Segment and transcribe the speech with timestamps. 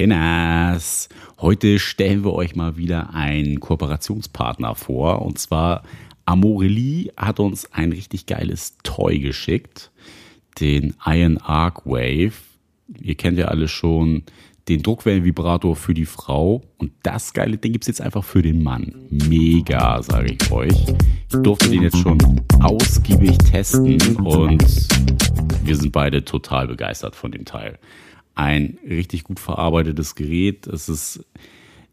[0.00, 1.10] Kenners.
[1.42, 5.20] Heute stellen wir euch mal wieder einen Kooperationspartner vor.
[5.20, 5.82] Und zwar
[6.24, 9.90] Amorelie hat uns ein richtig geiles Toy geschickt.
[10.58, 12.32] Den Iron Arc Wave.
[12.98, 14.22] Ihr kennt ja alle schon
[14.70, 16.62] den Druckwellenvibrator für die Frau.
[16.78, 18.94] Und das geile Ding gibt es jetzt einfach für den Mann.
[19.10, 20.86] Mega, sage ich euch.
[21.28, 22.18] Ich durfte den jetzt schon
[22.62, 24.64] ausgiebig testen und
[25.62, 27.78] wir sind beide total begeistert von dem Teil.
[28.34, 30.66] Ein richtig gut verarbeitetes Gerät.
[30.66, 31.24] Es ist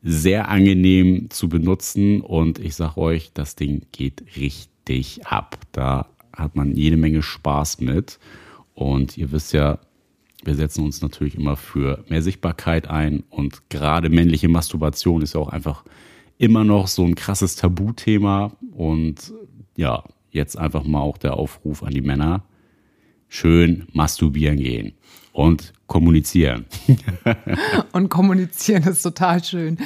[0.04, 5.60] sehr angenehm zu benutzen und ich sage euch, das Ding geht richtig ab.
[5.72, 8.20] Da hat man jede Menge Spaß mit.
[8.74, 9.80] Und ihr wisst ja,
[10.44, 15.42] wir setzen uns natürlich immer für mehr Sichtbarkeit ein und gerade männliche Masturbation ist ja
[15.42, 15.84] auch einfach
[16.38, 19.34] immer noch so ein krasses Tabuthema und
[19.76, 22.44] ja, jetzt einfach mal auch der Aufruf an die Männer,
[23.28, 24.94] schön masturbieren gehen
[25.38, 26.66] und kommunizieren.
[27.92, 29.78] und kommunizieren ist total schön.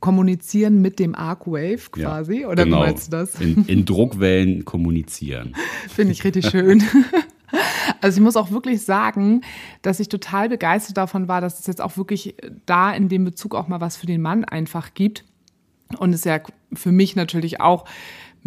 [0.00, 2.78] Kommunizieren mit dem Arcwave quasi, ja, oder genau.
[2.78, 3.40] wie meinst du das?
[3.40, 5.54] In, in Druckwellen kommunizieren.
[5.88, 6.82] Finde ich richtig schön.
[8.02, 9.40] Also ich muss auch wirklich sagen,
[9.80, 13.54] dass ich total begeistert davon war, dass es jetzt auch wirklich da in dem Bezug
[13.54, 15.24] auch mal was für den Mann einfach gibt.
[15.96, 16.40] Und es ja
[16.74, 17.86] für mich natürlich auch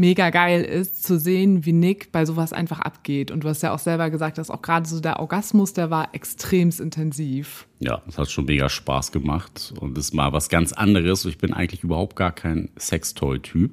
[0.02, 3.32] mega geil ist, zu sehen, wie Nick bei sowas einfach abgeht.
[3.32, 6.14] Und du hast ja auch selber gesagt, dass auch gerade so der Orgasmus, der war
[6.14, 7.68] extremst intensiv.
[7.80, 11.24] Ja, es hat schon mega Spaß gemacht und ist mal was ganz anderes.
[11.26, 13.72] Ich bin eigentlich überhaupt gar kein Sextoy-Typ,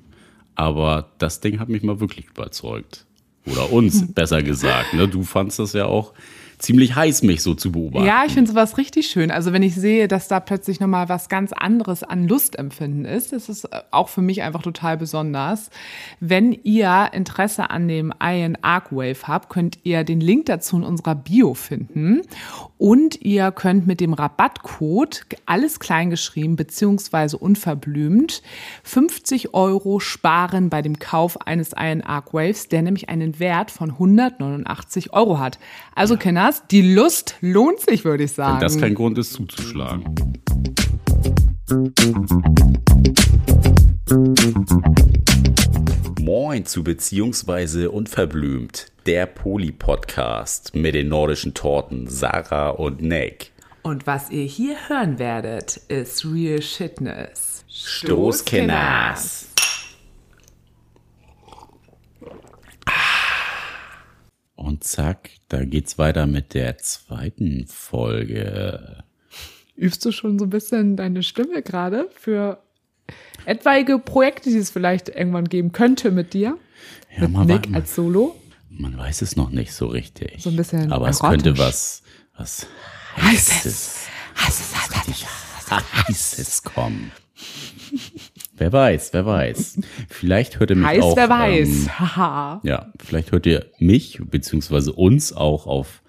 [0.54, 3.06] aber das Ding hat mich mal wirklich überzeugt.
[3.46, 4.92] Oder uns, besser gesagt.
[4.92, 5.08] Ne?
[5.08, 6.12] Du fandst das ja auch
[6.58, 8.06] ziemlich heiß, mich so zu beobachten.
[8.06, 9.30] Ja, ich finde sowas richtig schön.
[9.30, 13.48] Also wenn ich sehe, dass da plötzlich nochmal was ganz anderes an Lustempfinden ist, das
[13.48, 15.70] ist äh, auch für mich einfach total besonders.
[16.20, 21.14] Wenn ihr Interesse an dem Iron Arcwave habt, könnt ihr den Link dazu in unserer
[21.14, 22.22] Bio finden.
[22.76, 28.42] Und ihr könnt mit dem Rabattcode, alles kleingeschrieben beziehungsweise unverblümt,
[28.84, 35.12] 50 Euro sparen bei dem Kauf eines Iron Arcwaves, der nämlich einen Wert von 189
[35.12, 35.58] Euro hat.
[35.94, 36.16] Also.
[36.16, 36.64] Kenner, Podcast.
[36.70, 38.54] Die Lust lohnt sich, würde ich sagen.
[38.54, 40.04] Wenn das kein Grund ist, zuzuschlagen.
[46.20, 53.52] Moin zu Beziehungsweise Unverblümt, der Poli-Podcast mit den nordischen Torten Sarah und Nick.
[53.82, 57.64] Und was ihr hier hören werdet, ist Real Shitness.
[57.68, 59.48] Stoßkenners.
[64.56, 69.04] Und zack, da geht's weiter mit der zweiten Folge.
[69.76, 72.62] Übst du schon so ein bisschen deine Stimme gerade für
[73.46, 76.58] etwaige Projekte, die es vielleicht irgendwann geben könnte mit dir?
[77.16, 78.36] Ja, mit Nick als Solo?
[78.68, 80.42] Man weiß es noch nicht so richtig.
[80.42, 80.92] So ein bisschen.
[80.92, 81.22] Aber erotisch.
[81.22, 82.02] es könnte was,
[82.36, 82.66] was
[83.16, 84.06] heißes,
[84.36, 85.26] heißes, heißes,
[85.70, 87.10] heißes, heißes kommen.
[88.58, 89.80] Wer weiß, wer weiß.
[90.08, 91.16] Vielleicht hört ihr mich heißt, auch.
[91.16, 91.68] wer weiß.
[91.68, 96.02] Ähm, ja, vielleicht hört ihr mich beziehungsweise uns auch auf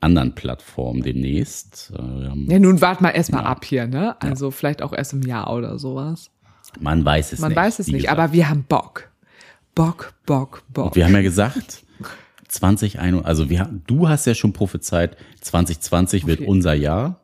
[0.00, 1.92] anderen Plattformen demnächst.
[1.96, 3.48] Äh, ja, nun wart mal erstmal ja.
[3.48, 4.20] ab hier, ne?
[4.20, 4.50] Also ja.
[4.50, 6.30] vielleicht auch erst im Jahr oder sowas.
[6.80, 7.56] Man weiß es Man nicht.
[7.56, 8.18] Man weiß es nicht, gesagt.
[8.18, 9.10] aber wir haben Bock.
[9.74, 10.86] Bock, Bock, Bock.
[10.86, 11.84] Und wir haben ja gesagt,
[12.48, 16.30] 2021, also wir, du hast ja schon prophezeit, 2020 okay.
[16.30, 17.21] wird unser Jahr.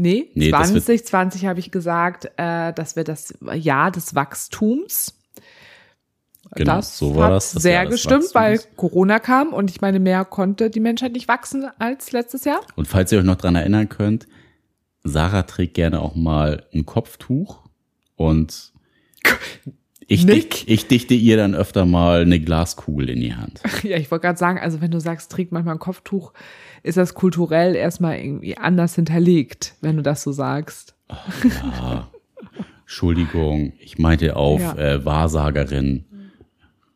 [0.00, 5.14] Nee, nee 2020 habe ich gesagt, äh, das wird das Jahr des Wachstums.
[6.54, 7.52] Genau, das so war hat das.
[7.52, 11.68] das sehr gestimmt, weil Corona kam und ich meine, mehr konnte die Menschheit nicht wachsen
[11.78, 12.60] als letztes Jahr.
[12.76, 14.26] Und falls ihr euch noch dran erinnern könnt,
[15.04, 17.68] Sarah trägt gerne auch mal ein Kopftuch
[18.16, 18.72] und
[20.12, 23.60] ich, dicht, ich dichte ihr dann öfter mal eine Glaskugel in die Hand.
[23.84, 26.32] Ja, ich wollte gerade sagen, also wenn du sagst, trägt manchmal ein Kopftuch,
[26.82, 30.94] ist das kulturell erstmal irgendwie anders hinterlegt, wenn du das so sagst.
[31.08, 32.08] Ach, ja.
[32.80, 34.76] Entschuldigung, ich meinte auf ja.
[34.76, 36.04] äh, Wahrsagerin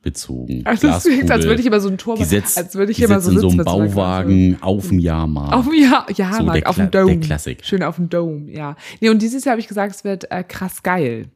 [0.02, 0.62] bezogen.
[0.64, 3.20] Ach, das klingt, als würde ich immer so ein Tor, setzt, als würde ich immer
[3.20, 5.54] so in so einem Bauwagen auf dem Jahrmarkt.
[5.54, 7.16] Auf dem Jahr, Jahrmarkt, so auf dem Dome.
[7.16, 7.64] Der Klassik.
[7.64, 8.76] Schön auf dem Dome, ja.
[9.00, 11.28] Nee, und dieses Jahr habe ich gesagt, es wird äh, krass geil.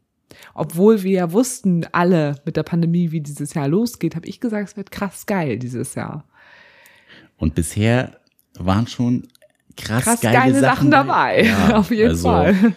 [0.55, 4.71] Obwohl wir ja wussten alle mit der Pandemie, wie dieses Jahr losgeht, habe ich gesagt,
[4.71, 6.25] es wird krass geil dieses Jahr.
[7.37, 8.19] Und bisher
[8.59, 9.29] waren schon
[9.77, 11.45] krass, krass geile, geile, Sachen, dabei.
[11.45, 12.75] Ja, auf jeden also Fall.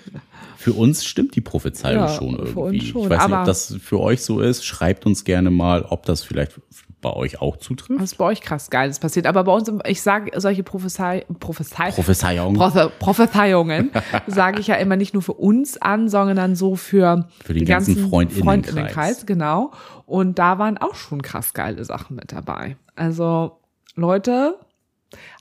[0.58, 2.82] Für uns stimmt die Prophezeiung ja, schon irgendwie.
[2.86, 4.64] Schon, ich weiß nicht, ob das für euch so ist.
[4.64, 6.62] Schreibt uns gerne mal, ob das vielleicht
[7.02, 8.00] bei euch auch zutrifft.
[8.00, 9.26] Was ist bei euch krass Geiles passiert.
[9.26, 13.92] Aber bei uns, ich sage solche Prophezei, Prophezei, Prophezeiungen, Prophe, Prophezeiungen
[14.28, 17.96] sage ich ja immer nicht nur für uns an, sondern so für, für den ganzen,
[17.96, 18.44] ganzen Freundinnenkreis.
[18.44, 19.26] Freundinnenkreis.
[19.26, 19.72] Genau.
[20.06, 22.78] Und da waren auch schon krass geile Sachen mit dabei.
[22.96, 23.60] Also
[23.96, 24.58] Leute,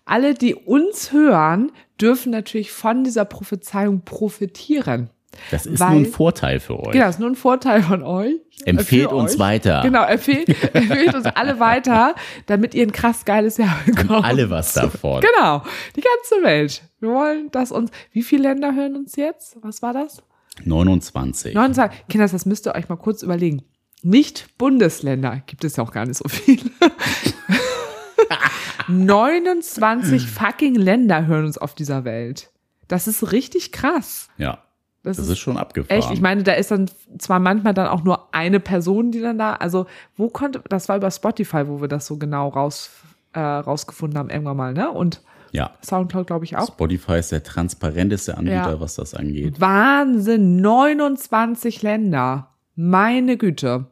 [0.05, 1.71] Alle, die uns hören,
[2.01, 5.11] dürfen natürlich von dieser Prophezeiung profitieren.
[5.51, 6.93] Das ist Weil- nur ein Vorteil für euch.
[6.93, 8.35] Genau, das ist nur ein Vorteil von euch.
[8.65, 9.39] Empfehlt uns euch.
[9.39, 9.81] weiter.
[9.83, 12.15] Genau, empfehlt, empfehlt uns alle weiter,
[12.47, 14.25] damit ihr ein krass geiles Jahr bekommt.
[14.25, 15.23] Alle was davon.
[15.23, 15.63] Genau,
[15.97, 16.83] die ganze Welt.
[17.01, 19.57] Wir wollen, dass uns, wie viele Länder hören uns jetzt?
[19.63, 20.23] Was war das?
[20.65, 21.55] 29.
[21.55, 22.07] 29.
[22.09, 23.63] Kinders, das müsst ihr euch mal kurz überlegen.
[24.03, 26.71] Nicht Bundesländer, gibt es ja auch gar nicht so viele.
[28.89, 32.51] 29 fucking Länder hören uns auf dieser Welt.
[32.89, 34.29] Das ist richtig krass.
[34.37, 34.59] Ja,
[35.03, 35.99] Das, das ist ist schon abgefahren.
[35.99, 36.11] echt.
[36.13, 39.55] Ich meine, da ist dann zwar manchmal dann auch nur eine Person, die dann da,
[39.55, 39.87] also
[40.17, 42.91] wo konnte, das war über Spotify, wo wir das so genau raus,
[43.33, 44.91] äh, rausgefunden haben, irgendwann mal, ne?
[44.91, 45.71] Und ja.
[45.83, 46.69] Soundcloud, glaube ich, auch.
[46.69, 48.81] Spotify ist der transparenteste Anbieter, Ja.
[48.81, 49.61] was das angeht.
[49.61, 52.51] Wahnsinn, 29 Länder.
[52.77, 53.87] Meine Güte.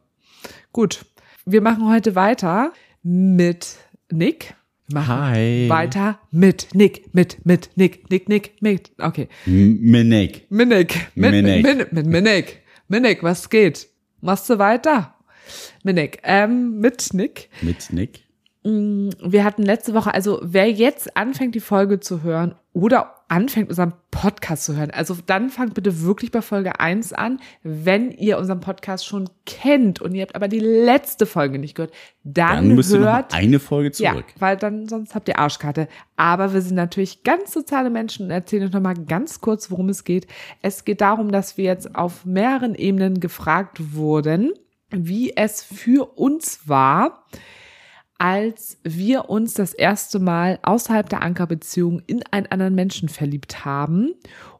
[0.71, 1.05] Gut,
[1.45, 2.71] wir machen heute weiter
[3.03, 3.75] mit
[4.11, 4.53] Nick.
[4.91, 5.69] Machen Hi.
[5.69, 8.91] Weiter mit Nick, mit, mit, Nick, Nick, Nick, mit.
[8.97, 9.27] Okay.
[9.45, 10.49] Minik.
[10.49, 11.11] Mit Nick.
[11.13, 11.63] Mit, Minik.
[11.63, 12.61] mit, mit, mit Nick.
[12.87, 13.87] Mit Nick, was geht?
[14.21, 15.13] Machst du weiter?
[15.83, 16.19] Mit Nick.
[16.23, 17.49] Ähm, mit Nick.
[17.61, 18.21] Mit Nick.
[18.63, 23.93] Wir hatten letzte Woche, also wer jetzt anfängt, die Folge zu hören oder anfängt, unseren
[24.11, 27.39] Podcast zu hören, also dann fangt bitte wirklich bei Folge 1 an.
[27.63, 31.93] Wenn ihr unseren Podcast schon kennt und ihr habt aber die letzte Folge nicht gehört,
[32.23, 34.25] dann, Dann müsst ihr noch hört eine Folge ja, zurück.
[34.39, 35.87] weil dann sonst habt ihr Arschkarte.
[36.17, 40.03] Aber wir sind natürlich ganz soziale Menschen und erzählen euch nochmal ganz kurz, worum es
[40.03, 40.27] geht.
[40.61, 44.51] Es geht darum, dass wir jetzt auf mehreren Ebenen gefragt wurden,
[44.89, 47.25] wie es für uns war,
[48.19, 54.13] als wir uns das erste Mal außerhalb der Ankerbeziehung in einen anderen Menschen verliebt haben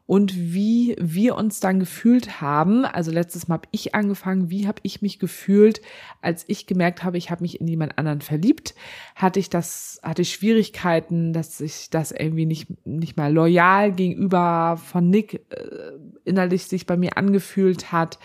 [0.06, 2.84] und wie wir uns dann gefühlt haben.
[2.84, 5.82] Also letztes Mal habe ich angefangen, wie habe ich mich gefühlt,
[6.22, 8.74] als ich gemerkt habe, ich habe mich in jemand anderen verliebt.
[9.14, 14.80] Hatte ich das, hatte ich Schwierigkeiten, dass ich das irgendwie nicht, nicht mal loyal gegenüber
[14.82, 15.92] von Nick äh,
[16.24, 18.18] innerlich sich bei mir angefühlt hat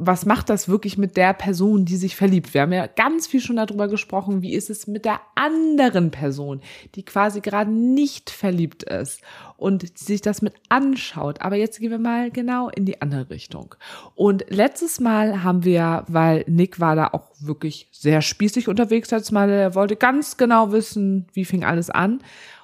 [0.00, 2.54] was macht das wirklich mit der Person, die sich verliebt?
[2.54, 6.60] Wir haben ja ganz viel schon darüber gesprochen, wie ist es mit der anderen Person,
[6.94, 9.20] die quasi gerade nicht verliebt ist
[9.58, 11.42] und sich das mit anschaut.
[11.42, 13.74] Aber jetzt gehen wir mal genau in die andere Richtung.
[14.14, 19.32] Und letztes Mal haben wir, weil Nick war da auch wirklich sehr spießig unterwegs, letztes
[19.32, 22.20] Mal, er wollte ganz genau wissen, wie fing alles an.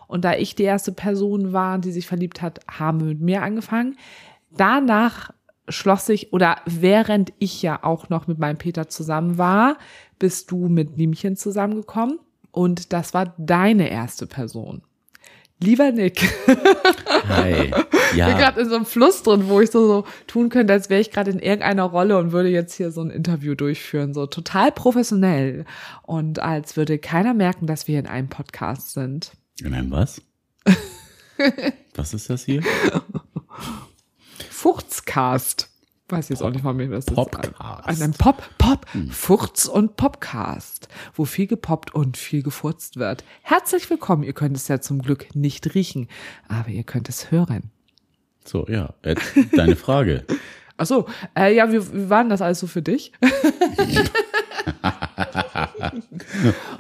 [0.09, 3.43] Und da ich die erste Person war, die sich verliebt hat, haben wir mit mir
[3.43, 3.97] angefangen.
[4.57, 5.31] Danach
[5.69, 9.79] schloss sich, oder während ich ja auch noch mit meinem Peter zusammen war,
[10.19, 12.19] bist du mit Niemchen zusammengekommen.
[12.51, 14.83] Und das war deine erste Person.
[15.59, 16.23] Lieber Nick,
[17.29, 17.53] Hi.
[17.65, 20.75] ich bin Ja, gerade in so einem Fluss drin, wo ich so, so tun könnte,
[20.75, 24.13] als wäre ich gerade in irgendeiner Rolle und würde jetzt hier so ein Interview durchführen,
[24.13, 25.65] so total professionell.
[26.03, 29.33] Und als würde keiner merken, dass wir in einem Podcast sind.
[29.63, 30.21] in einem was?
[31.95, 32.63] was ist das hier?
[34.57, 35.69] Furzcast.
[36.09, 37.53] Weiß jetzt auch nicht mal mehr, was das Popcast.
[37.91, 38.01] ist.
[38.01, 43.23] Ein Pop, Pop, Furz und Popcast, wo viel gepoppt und viel gefurzt wird.
[43.43, 44.23] Herzlich willkommen.
[44.23, 46.09] Ihr könnt es ja zum Glück nicht riechen,
[46.49, 47.71] aber ihr könnt es hören.
[48.47, 48.95] So, ja.
[49.53, 50.25] Deine Frage.
[50.79, 51.07] Ach so,
[51.37, 53.13] äh, ja, wie, wie war denn das alles so für dich?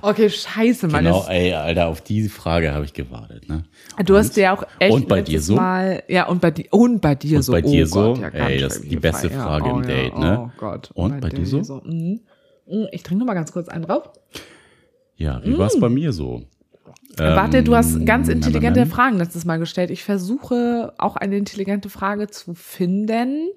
[0.02, 1.04] okay, scheiße, Mann.
[1.04, 3.64] Genau, ey, Alter, auf diese Frage habe ich gewartet, ne?
[4.04, 5.56] Du hast ja auch echt Und bei dir so?
[5.56, 7.52] Mal, ja, und bei dir, und bei dir Und so.
[7.52, 8.14] bei dir oh so?
[8.14, 10.40] Gott, ja, Ey, ganz das ist die beste Frage im oh, Date, ja, ne?
[10.40, 10.90] Oh Gott.
[10.94, 11.80] Und bei dir so?
[11.84, 12.20] Mhm.
[12.66, 14.10] Mhm, Ich trinke noch mal ganz kurz einen drauf.
[15.16, 16.42] Ja, wie war es bei mir so?
[17.16, 19.90] Warte, du hast ganz Ähm, intelligente ähm, Fragen letztes Mal gestellt.
[19.90, 23.48] Ich versuche auch eine intelligente Frage zu finden.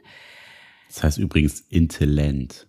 [0.89, 2.67] Das heißt übrigens Intellent.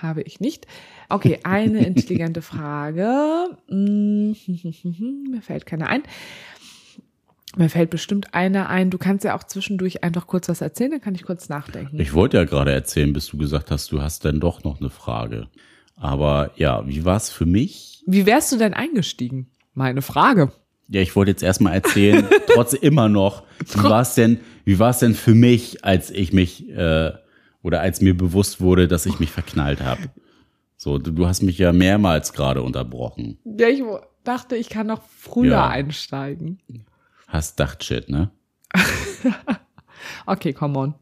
[0.00, 0.66] Habe ich nicht.
[1.08, 3.56] Okay, eine intelligente Frage.
[3.68, 4.32] Mm,
[5.30, 6.02] Mir fällt keine ein.
[7.56, 8.90] Mir fällt bestimmt eine ein.
[8.90, 12.00] Du kannst ja auch zwischendurch einfach kurz was erzählen, dann kann ich kurz nachdenken.
[12.00, 14.90] Ich wollte ja gerade erzählen, bis du gesagt hast, du hast dann doch noch eine
[14.90, 15.48] Frage.
[15.96, 18.02] Aber ja, wie war es für mich?
[18.06, 19.46] Wie wärst du denn eingestiegen?
[19.72, 20.52] Meine Frage.
[20.88, 24.90] Ja, ich wollte jetzt erstmal erzählen, trotz immer noch, wie war es denn, wie war
[24.90, 27.12] es denn für mich, als ich mich äh,
[27.62, 30.10] oder als mir bewusst wurde, dass ich mich verknallt habe?
[30.76, 33.38] So, du, du hast mich ja mehrmals gerade unterbrochen.
[33.44, 33.82] Ja, ich
[34.24, 35.68] dachte, ich kann noch früher Ja.
[35.68, 36.58] einsteigen.
[37.26, 38.30] Hast dacht shit, ne?
[40.26, 40.94] Okay, come on.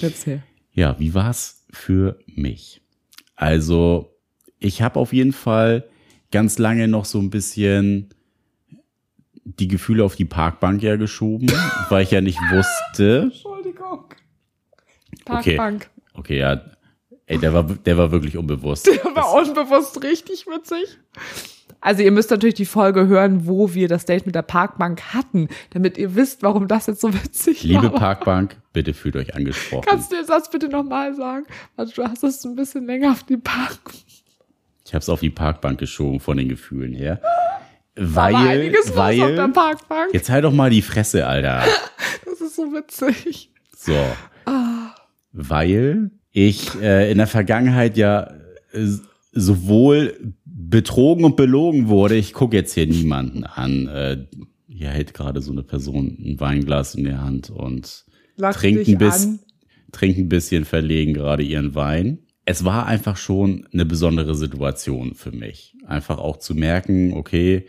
[0.00, 0.42] Erzähl.
[0.72, 2.82] Ja, wie war's für mich?
[3.36, 4.16] Also,
[4.58, 5.84] ich habe auf jeden Fall
[6.32, 8.08] ganz lange noch so ein bisschen
[9.56, 11.50] die Gefühle auf die Parkbank ja geschoben,
[11.88, 13.22] weil ich ja nicht wusste.
[13.22, 14.04] Entschuldigung.
[15.24, 15.56] Okay.
[15.56, 15.90] Parkbank.
[16.14, 16.60] Okay, ja,
[17.26, 18.86] ey, der war, der war wirklich unbewusst.
[19.04, 20.98] Der war unbewusst richtig witzig.
[21.80, 25.48] Also ihr müsst natürlich die Folge hören, wo wir das Date mit der Parkbank hatten,
[25.70, 28.00] damit ihr wisst, warum das jetzt so witzig Liebe war.
[28.00, 29.84] Parkbank, bitte fühlt euch angesprochen.
[29.86, 31.46] Kannst du den Satz bitte nochmal sagen?
[31.76, 33.78] Also du hast es ein bisschen länger auf die Park.
[34.84, 37.20] Ich habe es auf die Parkbank geschoben von den Gefühlen her.
[38.00, 40.14] Weil, weil, Parkbank.
[40.14, 41.62] jetzt halt doch mal die Fresse, Alter.
[42.24, 43.50] Das ist so witzig.
[43.76, 43.96] So.
[45.32, 48.30] Weil ich äh, in der Vergangenheit ja
[48.72, 48.86] äh,
[49.32, 52.14] sowohl betrogen und belogen wurde.
[52.14, 53.88] Ich gucke jetzt hier niemanden an.
[53.88, 54.26] Äh,
[54.68, 58.04] hier hält gerade so eine Person ein Weinglas in der Hand und
[58.52, 59.40] trinkt ein, bis, an.
[59.90, 62.18] trinkt ein bisschen verlegen gerade ihren Wein.
[62.44, 65.74] Es war einfach schon eine besondere Situation für mich.
[65.86, 67.66] Einfach auch zu merken, okay,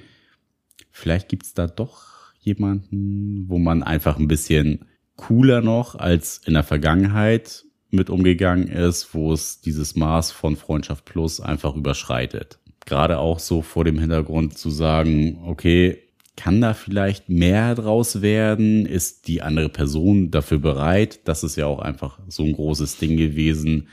[0.99, 6.63] vielleicht gibt's da doch jemanden, wo man einfach ein bisschen cooler noch als in der
[6.63, 12.59] Vergangenheit mit umgegangen ist, wo es dieses Maß von Freundschaft plus einfach überschreitet.
[12.85, 15.97] Gerade auch so vor dem Hintergrund zu sagen, okay,
[16.37, 18.85] kann da vielleicht mehr draus werden?
[18.85, 21.27] Ist die andere Person dafür bereit?
[21.27, 23.89] Das ist ja auch einfach so ein großes Ding gewesen,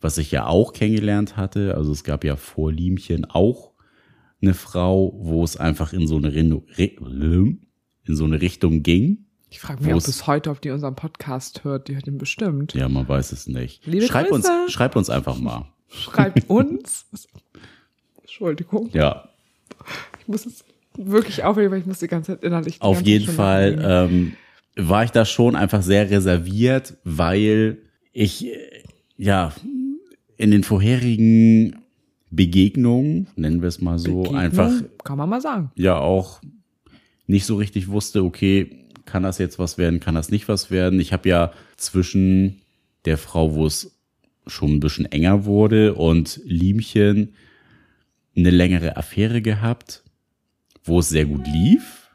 [0.00, 1.74] was ich ja auch kennengelernt hatte.
[1.74, 3.72] Also es gab ja vor Liemchen auch
[4.42, 7.56] eine Frau, wo es einfach in so eine, Rin- Ri-
[8.04, 9.24] in so eine Richtung ging.
[9.50, 11.88] Ich frage mich es- bis heute, ob die unseren Podcast hört.
[11.88, 12.74] Die hört ihn bestimmt.
[12.74, 13.86] Ja, man weiß es nicht.
[13.86, 14.70] Liebe schreibt uns, Grüße.
[14.70, 15.66] schreibt uns einfach mal.
[15.88, 17.06] Schreibt uns.
[18.22, 18.90] Entschuldigung.
[18.92, 19.28] Ja,
[20.20, 20.64] Ich muss es
[20.96, 22.80] wirklich aufhören, weil ich muss die ganze Zeit innerlich.
[22.82, 23.78] auf jeden Fall
[24.10, 24.32] ähm,
[24.76, 27.78] war ich da schon einfach sehr reserviert, weil
[28.12, 28.82] ich äh,
[29.16, 29.52] ja
[30.36, 31.76] in den vorherigen
[32.30, 34.72] Begegnungen, nennen wir es mal so, Begegnung, einfach
[35.04, 35.70] Kann man mal sagen.
[35.76, 36.40] ja auch
[37.26, 41.00] nicht so richtig wusste, okay, kann das jetzt was werden, kann das nicht was werden.
[41.00, 42.60] Ich habe ja zwischen
[43.04, 43.92] der Frau, wo es
[44.46, 47.34] schon ein bisschen enger wurde und Liemchen
[48.36, 50.02] eine längere Affäre gehabt,
[50.84, 52.10] wo es sehr gut lief,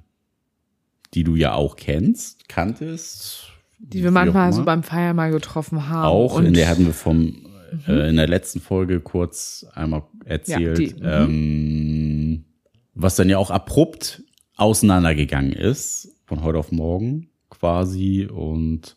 [1.14, 3.48] die du ja auch kennst, kanntest.
[3.80, 6.06] Die wir manchmal so beim Feier mal getroffen haben.
[6.06, 7.46] Auch, Und in der hatten wir vom
[7.88, 11.02] äh, in der letzten Folge kurz einmal erzählt, Ja, die, mhm.
[11.04, 12.46] ähm,
[12.94, 14.24] was dann ja auch abrupt
[14.58, 18.28] auseinandergegangen ist, von heute auf morgen quasi.
[18.32, 18.96] Und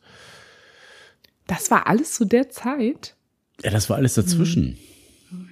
[1.46, 3.14] das war alles zu der Zeit.
[3.62, 4.78] ja, das war alles dazwischen.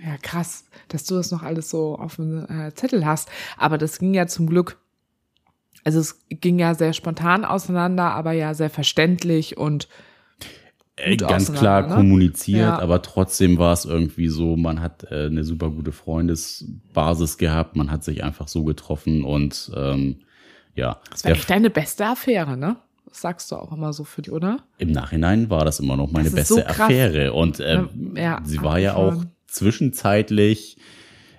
[0.04, 3.28] Ja, krass, dass du das noch alles so auf dem äh, Zettel hast.
[3.56, 4.78] Aber das ging ja zum Glück.
[5.84, 9.88] Also es ging ja sehr spontan auseinander, aber ja sehr verständlich und
[10.96, 11.94] Gut ganz klar ne?
[11.94, 12.78] kommuniziert, Ja.
[12.78, 17.90] aber trotzdem war es irgendwie so, man hat äh, eine super gute Freundesbasis gehabt, man
[17.90, 20.16] hat sich einfach so getroffen und ähm,
[20.74, 22.76] ja, das war echt deine beste Affäre, ne?
[23.06, 24.58] Das sagst du auch immer so für die, oder?
[24.78, 26.64] Im Nachhinein war das immer noch meine beste so.
[26.64, 27.34] Affäre.
[27.34, 27.82] Und äh,
[28.14, 30.78] Ja, sie war ja auch zwischenzeitlich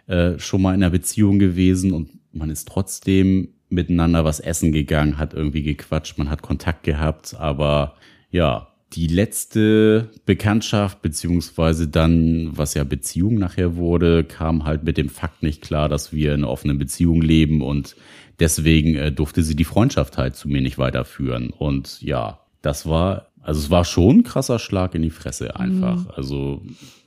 [0.08, 5.18] äh, schon mal in einer Beziehung gewesen und man ist trotzdem miteinander was essen gegangen,
[5.18, 7.96] hat irgendwie gequatscht, man hat Kontakt gehabt, aber
[8.30, 15.10] ja, die letzte Bekanntschaft, beziehungsweise dann, was ja Beziehung nachher wurde, kam halt mit dem
[15.10, 17.96] Fakt nicht klar, dass wir in einer offenen Beziehung leben und
[18.40, 21.50] deswegen äh, durfte sie die Freundschaft halt zu mir nicht weiterführen.
[21.50, 26.10] Und ja, das war, also es war schon ein krasser Schlag in die Fresse einfach.
[26.16, 26.62] Also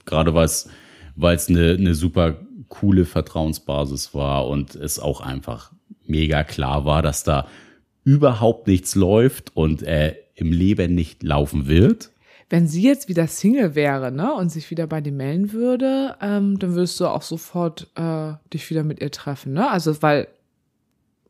[0.04, 0.68] gerade weil es,
[1.14, 2.36] weil es eine, eine super
[2.68, 5.72] coole Vertrauensbasis war und es auch einfach
[6.04, 7.46] mega klar war, dass da
[8.04, 12.12] überhaupt nichts läuft und äh, im Leben nicht laufen wird.
[12.48, 16.58] Wenn sie jetzt wieder Single wäre, ne, und sich wieder bei dir melden würde, ähm,
[16.60, 19.68] dann würdest du auch sofort äh, dich wieder mit ihr treffen, ne?
[19.68, 20.28] Also, weil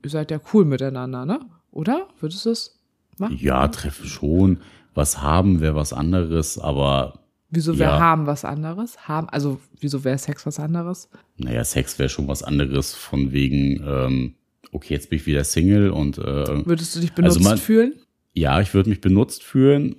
[0.04, 1.40] ihr seid ja cool miteinander, ne?
[1.72, 2.06] Oder?
[2.20, 2.78] Würdest du es
[3.16, 3.38] machen?
[3.40, 4.58] Ja, treffen schon.
[4.94, 8.00] Was haben wäre was anderes, aber Wieso wir Ja.
[8.00, 9.06] haben was anderes?
[9.08, 11.08] Haben, also wieso wäre Sex was anderes?
[11.38, 14.34] naja, Sex wäre schon was anderes von wegen, ähm,
[14.72, 17.94] okay, jetzt bin ich wieder Single und äh, Würdest du dich benutzt man- fühlen?
[18.36, 19.96] Ja, ich würde mich benutzt fühlen.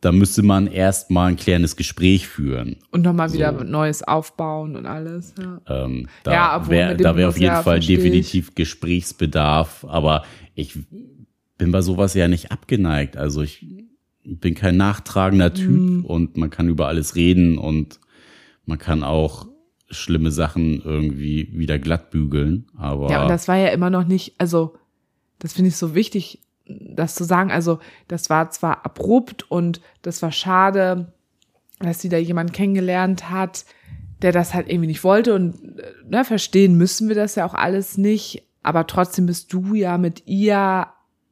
[0.00, 2.76] Da müsste man erst mal ein klärendes Gespräch führen.
[2.90, 3.64] Und nochmal wieder So.
[3.64, 5.34] Neues aufbauen und alles.
[5.40, 5.60] Ja.
[5.84, 7.98] Ähm, da Ja, wäre wär auf jeden ja, Fall versteh ich.
[7.98, 10.78] definitiv Gesprächsbedarf, aber ich
[11.58, 13.16] bin bei sowas ja nicht abgeneigt.
[13.16, 13.66] Also ich
[14.24, 16.04] bin kein nachtragender Typ Mhm.
[16.04, 17.98] und man kann über alles reden und
[18.66, 19.48] man kann auch
[19.90, 22.66] schlimme Sachen irgendwie wieder glatt bügeln.
[22.76, 24.74] Aber Ja, und das war ja immer noch nicht, also
[25.38, 27.50] das finde ich so wichtig, das zu sagen.
[27.50, 31.12] Also das war zwar abrupt und das war schade,
[31.80, 33.64] dass sie da jemanden kennengelernt hat,
[34.22, 37.54] der das halt irgendwie nicht wollte und äh, ne, verstehen müssen wir das ja auch
[37.54, 38.42] alles nicht.
[38.62, 40.88] Aber trotzdem bist du ja mit ihr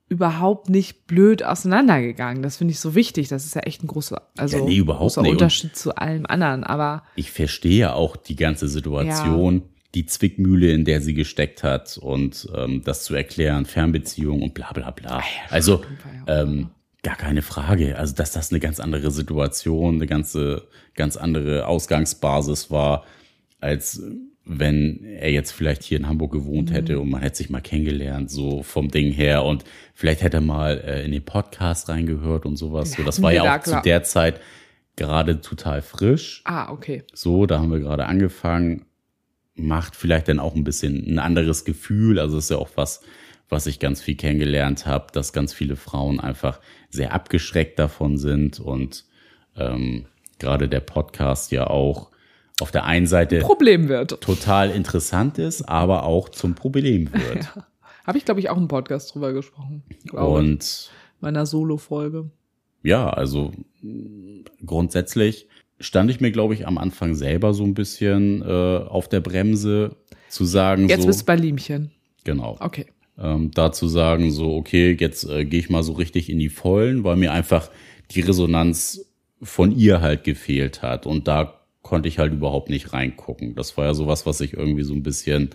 [0.08, 2.40] überhaupt nicht blöd auseinandergegangen.
[2.42, 3.26] Das finde ich so wichtig.
[3.28, 5.30] Das ist ja echt ein großer, also Ja, nee, überhaupt großer nicht.
[5.32, 6.62] Und- Unterschied zu allem anderen.
[6.62, 9.62] Aber ich verstehe ja auch die ganze Situation.
[9.96, 14.70] Die Zwickmühle, in der sie gesteckt hat und ähm, das zu erklären, Fernbeziehung und bla
[14.72, 15.22] bla bla.
[15.48, 15.82] Also
[16.26, 16.68] ähm,
[17.02, 17.96] gar keine Frage.
[17.96, 23.04] Also dass das eine ganz andere Situation, eine ganze, ganz andere Ausgangsbasis war,
[23.58, 24.02] als
[24.44, 28.30] wenn er jetzt vielleicht hier in Hamburg gewohnt hätte und man hätte sich mal kennengelernt,
[28.30, 29.44] so vom Ding her.
[29.44, 32.92] Und vielleicht hätte er mal äh, in den Podcast reingehört und sowas.
[32.92, 34.42] So, das war ja auch zu der Zeit
[34.94, 36.42] gerade total frisch.
[36.44, 37.02] Ah, okay.
[37.14, 38.84] So, da haben wir gerade angefangen.
[39.56, 42.18] Macht vielleicht dann auch ein bisschen ein anderes Gefühl.
[42.18, 43.00] Also ist ja auch was,
[43.48, 46.60] was ich ganz viel kennengelernt habe, dass ganz viele Frauen einfach
[46.90, 49.04] sehr abgeschreckt davon sind und
[49.56, 50.06] ähm,
[50.38, 52.10] gerade der Podcast ja auch
[52.60, 54.20] auf der einen Seite Problem wird.
[54.20, 57.54] total interessant ist, aber auch zum Problem wird.
[58.06, 59.82] Habe ich, glaube ich, auch im Podcast drüber gesprochen.
[60.12, 62.30] Und Meiner Solo-Folge.
[62.82, 63.52] ja, also
[64.64, 65.48] grundsätzlich
[65.80, 68.44] stand ich mir, glaube ich, am Anfang selber so ein bisschen äh,
[68.78, 69.96] auf der Bremse
[70.28, 71.90] zu sagen, Jetzt so, bist du bei Liemchen.
[72.24, 72.86] genau, Okay.
[73.18, 76.48] ähm, da zu sagen, so, okay, jetzt äh, gehe ich mal so richtig in die
[76.48, 77.70] Vollen, weil mir einfach
[78.10, 79.04] die Resonanz
[79.42, 81.06] von ihr halt gefehlt hat.
[81.06, 83.54] Und da konnte ich halt überhaupt nicht reingucken.
[83.54, 85.50] Das war ja sowas, was sich irgendwie so ein bisschen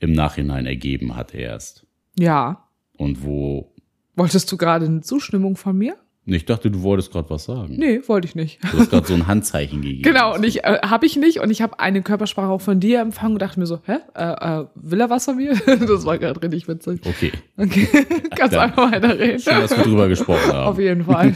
[0.00, 1.86] im Nachhinein ergeben hat erst.
[2.18, 2.68] Ja.
[2.98, 3.72] Und wo,
[4.16, 5.96] Wolltest du gerade eine Zustimmung von mir?
[6.24, 7.74] Ich dachte, du wolltest gerade was sagen.
[7.76, 8.60] Nee, wollte ich nicht.
[8.70, 10.02] Du hast gerade so ein Handzeichen gegeben.
[10.12, 13.00] Genau, und ich äh, habe ich nicht und ich habe eine Körpersprache auch von dir
[13.00, 13.96] empfangen und dachte mir so, hä?
[14.14, 15.54] Äh, äh, will er was von mir?
[15.66, 17.00] das war gerade richtig witzig.
[17.04, 17.88] Okay, Okay,
[18.36, 19.40] kannst einfach weiterreden.
[19.40, 20.68] schön, dass wir drüber gesprochen haben.
[20.68, 21.34] Auf jeden Fall.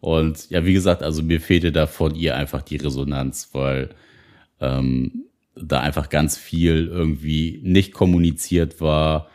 [0.00, 3.90] Und ja, wie gesagt, also mir fehlte da von ihr einfach die Resonanz, weil
[4.60, 9.28] ähm, da einfach ganz viel irgendwie nicht kommuniziert war,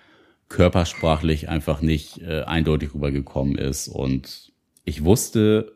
[0.50, 3.88] körpersprachlich einfach nicht äh, eindeutig rübergekommen ist.
[3.88, 4.52] Und
[4.86, 5.74] ich wusste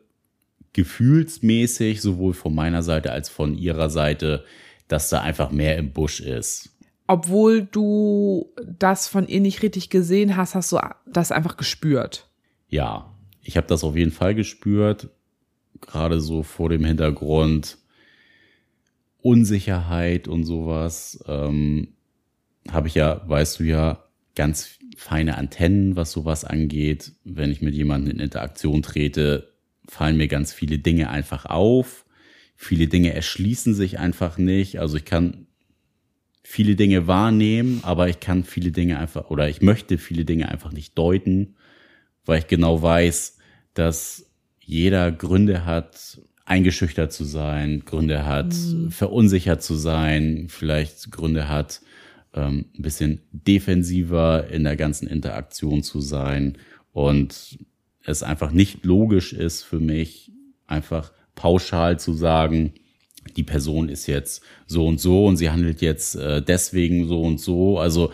[0.72, 4.44] gefühlsmäßig, sowohl von meiner Seite als von ihrer Seite,
[4.88, 6.70] dass da einfach mehr im Busch ist.
[7.06, 12.28] Obwohl du das von ihr nicht richtig gesehen hast, hast du das einfach gespürt.
[12.68, 13.12] ja,
[13.42, 15.08] ich habe das auf jeden Fall gespürt,
[15.80, 17.78] gerade so vor dem Hintergrund
[19.20, 21.22] Unsicherheit und sowas.
[21.26, 21.94] Ähm,
[22.70, 27.12] habe ich ja, weißt du ja, ganz feine Antennen, was sowas angeht.
[27.24, 29.52] Wenn ich mit jemandem in Interaktion trete,
[29.88, 32.04] fallen mir ganz viele Dinge einfach auf.
[32.56, 34.78] Viele Dinge erschließen sich einfach nicht.
[34.78, 35.46] Also ich kann
[36.42, 40.72] viele Dinge wahrnehmen, aber ich kann viele Dinge einfach oder ich möchte viele Dinge einfach
[40.72, 41.54] nicht deuten
[42.24, 43.38] weil ich genau weiß,
[43.74, 48.54] dass jeder Gründe hat, eingeschüchtert zu sein, Gründe hat,
[48.90, 51.80] verunsichert zu sein, vielleicht Gründe hat,
[52.34, 56.58] ähm, ein bisschen defensiver in der ganzen Interaktion zu sein
[56.92, 57.58] und
[58.04, 60.32] es einfach nicht logisch ist für mich,
[60.66, 62.74] einfach pauschal zu sagen,
[63.36, 67.40] die Person ist jetzt so und so und sie handelt jetzt äh, deswegen so und
[67.40, 67.78] so.
[67.78, 68.12] Also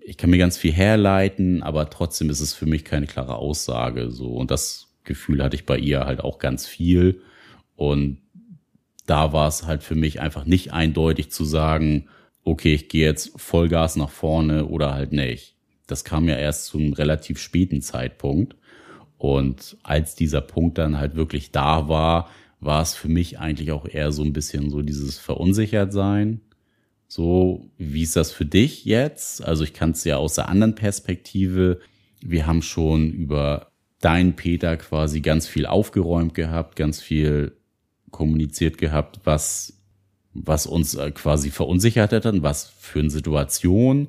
[0.00, 4.10] ich kann mir ganz viel herleiten, aber trotzdem ist es für mich keine klare Aussage.
[4.10, 7.22] So und das Gefühl hatte ich bei ihr halt auch ganz viel.
[7.76, 8.18] Und
[9.06, 12.08] da war es halt für mich einfach nicht eindeutig zu sagen,
[12.44, 15.56] okay, ich gehe jetzt Vollgas nach vorne oder halt nicht.
[15.86, 18.56] Das kam ja erst zu einem relativ späten Zeitpunkt.
[19.18, 22.28] Und als dieser Punkt dann halt wirklich da war,
[22.60, 26.40] war es für mich eigentlich auch eher so ein bisschen so dieses Verunsichertsein.
[27.08, 29.44] So, wie ist das für dich jetzt?
[29.44, 31.80] Also ich kann es ja aus der anderen Perspektive.
[32.20, 37.56] Wir haben schon über deinen Peter quasi ganz viel aufgeräumt gehabt, ganz viel
[38.10, 39.81] kommuniziert gehabt, was,
[40.34, 44.08] was uns äh, quasi verunsichert hat und was für eine Situation.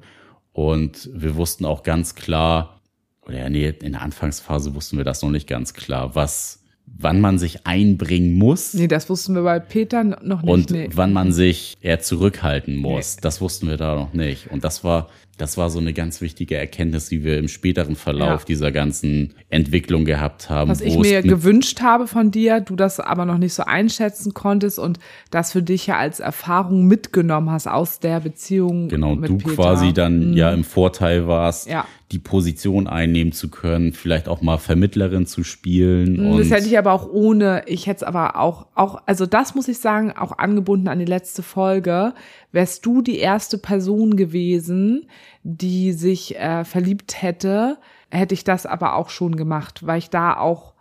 [0.53, 2.79] Und wir wussten auch ganz klar,
[3.25, 7.21] oder ja, nee, in der Anfangsphase wussten wir das noch nicht ganz klar, was, wann
[7.21, 10.51] man sich einbringen muss Nee, das wussten wir bei Peter noch nicht.
[10.51, 10.89] und nee.
[10.93, 13.17] wann man sich eher zurückhalten muss.
[13.17, 14.51] Das wussten wir da noch nicht.
[14.51, 18.41] Und das war, das war so eine ganz wichtige Erkenntnis, die wir im späteren Verlauf
[18.41, 18.45] Ja.
[18.47, 20.69] dieser ganzen Entwicklung gehabt haben.
[20.69, 24.77] Was ich mir gewünscht habe von dir, du das aber noch nicht so einschätzen konntest
[24.77, 24.99] und
[25.31, 29.55] das für dich ja als Erfahrung mitgenommen hast aus der Beziehung Genau, mit du Peter.
[29.55, 31.85] quasi dann ja im Vorteil warst, Ja.
[32.13, 36.19] Die Position einnehmen zu können, vielleicht auch mal Vermittlerin zu spielen.
[36.19, 39.25] und Hm, Das hätte ich aber auch ohne, ich hätte es aber auch, auch, also
[39.25, 42.13] das muss ich sagen, auch angebunden an die letzte Folge,
[42.51, 45.07] wärst du die erste Person gewesen,
[45.43, 47.77] die sich äh, verliebt hätte,
[48.11, 50.73] hätte ich das aber auch schon gemacht, weil ich da auch,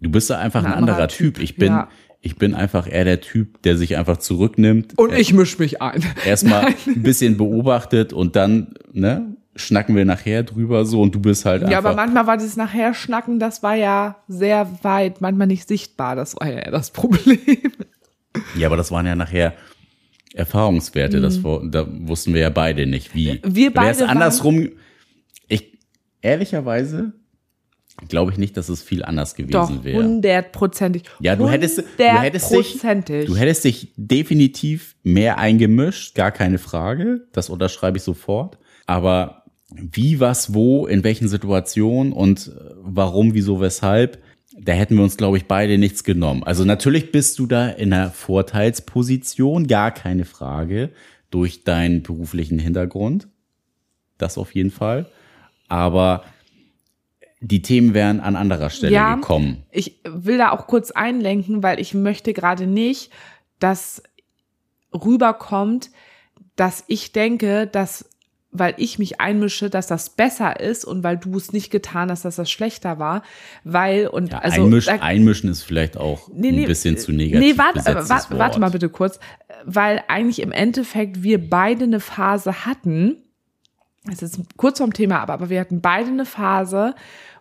[0.00, 1.34] du bist da einfach ein, Ein anderer anderer Typ.
[1.36, 1.88] Typ, Ich bin, ja.
[2.20, 6.02] ich bin einfach eher der Typ, der sich einfach zurücknimmt, und ich misch mich ein.
[6.26, 11.44] erstmal ein bisschen beobachtet und dann, ne, schnacken wir nachher drüber so und du bist
[11.44, 11.90] halt Ja, einfach.
[11.90, 16.36] aber manchmal war das nachher Schnacken, das war ja sehr weit, manchmal nicht sichtbar, das
[16.36, 17.38] war ja das Problem.
[18.58, 19.54] Ja, aber das waren ja nachher
[20.34, 23.40] Erfahrungswerte, das da wussten wir ja beide nicht, wie.
[23.44, 24.70] Wir beide Wäre es andersrum,
[25.46, 25.78] ich,
[26.20, 27.12] ehrlicherweise
[28.08, 30.02] glaube ich nicht, dass es viel anders gewesen Doch, wäre.
[30.02, 31.04] hundertprozentig.
[31.20, 37.28] Ja, du hättest, du hättest dich, du hättest dich definitiv mehr eingemischt, gar keine Frage.
[37.32, 38.58] Das unterschreibe ich sofort.
[38.86, 39.43] Aber
[39.76, 44.22] wie, was, wo, in welchen Situationen und äh, warum, wieso, weshalb,
[44.56, 46.44] da hätten wir uns, glaube ich, beide nichts genommen.
[46.44, 50.90] Also natürlich bist du da in einer Vorteilsposition, gar keine Frage,
[51.30, 53.28] durch deinen beruflichen Hintergrund.
[54.18, 55.06] Das auf jeden Fall.
[55.68, 56.24] Aber
[57.40, 59.16] die Themen wären an anderer Stelle Ja.
[59.16, 59.64] gekommen.
[59.72, 63.10] Ich will da auch kurz einlenken, weil ich möchte gerade nicht,
[63.58, 64.02] dass
[64.94, 65.90] rüberkommt,
[66.56, 68.08] dass ich denke, dass
[68.56, 72.24] weil ich mich einmische, dass das besser ist und weil du es nicht getan hast,
[72.24, 73.22] dass das schlechter war,
[73.64, 77.12] weil und Ja, also einmisch, da- einmischen ist vielleicht auch Nee, ein nee, bisschen zu
[77.12, 78.38] negativ Nee, warte, besetztes warte, Wort.
[78.38, 79.18] warte mal bitte kurz,
[79.64, 83.16] weil eigentlich im Endeffekt wir beide eine Phase hatten,
[84.10, 86.94] es ist kurz vom Thema, aber, aber wir hatten beide eine Phase,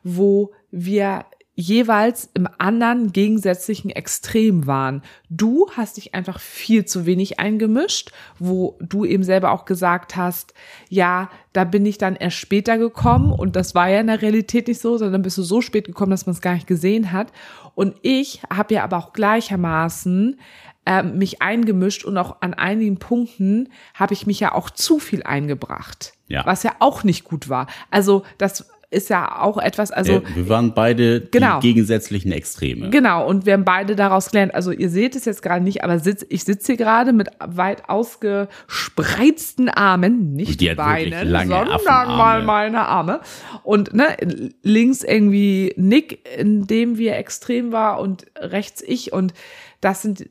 [0.04, 5.04] wo wir jeweils im anderen gegensätzlichen Extrem waren.
[5.30, 10.54] Du hast dich einfach viel zu wenig eingemischt, wo du eben selber auch gesagt hast,
[10.90, 14.68] ja, da bin ich dann erst später gekommen und das war ja in der Realität
[14.68, 17.32] nicht so, sondern bist du so spät gekommen, dass man es gar nicht gesehen hat.
[17.76, 20.40] Und ich habe ja aber auch gleichermaßen
[20.86, 25.24] ähm, mich eingemischt und auch an einigen Punkten habe ich mich ja auch zu viel
[25.24, 26.46] eingebracht, Ja.
[26.46, 27.68] was ja auch nicht gut war.
[27.90, 31.60] Also das ist ja auch etwas, also Äh, wir waren beide Genau.
[31.60, 32.90] die gegensätzlichen Extreme.
[32.90, 34.54] Genau, und wir haben beide daraus gelernt.
[34.56, 37.90] Also ihr seht es jetzt gerade nicht, aber sitz, ich sitze hier gerade mit weit
[37.90, 42.18] ausgespreizten Armen, nicht Die Beinen, sondern Affenarme.
[42.18, 43.22] mal meine Arme.
[43.64, 44.16] Und ne,
[44.62, 49.14] links irgendwie Nick, in dem wir extrem war, und rechts ich.
[49.14, 49.34] Und
[49.82, 50.30] das sind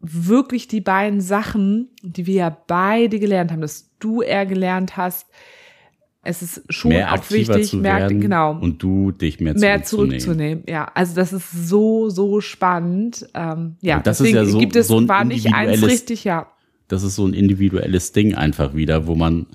[0.00, 5.28] wirklich die beiden Sachen, die wir ja beide gelernt haben, dass du eher gelernt hast.
[6.24, 10.20] Es ist schon mehr auch wichtig, mehr, werden genau und du dich mehr, mehr zurückzunehmen.
[10.20, 10.64] zurückzunehmen.
[10.68, 13.26] Ja, also das ist so, so spannend.
[13.34, 15.82] Ähm, ja, Und das ist deswegen ja so- gibt es, so ein war nicht eins
[15.84, 16.46] richtig, ja.
[16.86, 19.46] Das ist so ein individuelles Ding einfach wieder, wo man,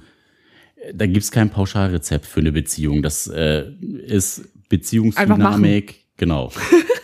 [0.93, 3.01] da gibt's kein Pauschalrezept für eine Beziehung.
[3.01, 3.65] Das äh,
[4.05, 6.51] ist Beziehungsdynamik, genau.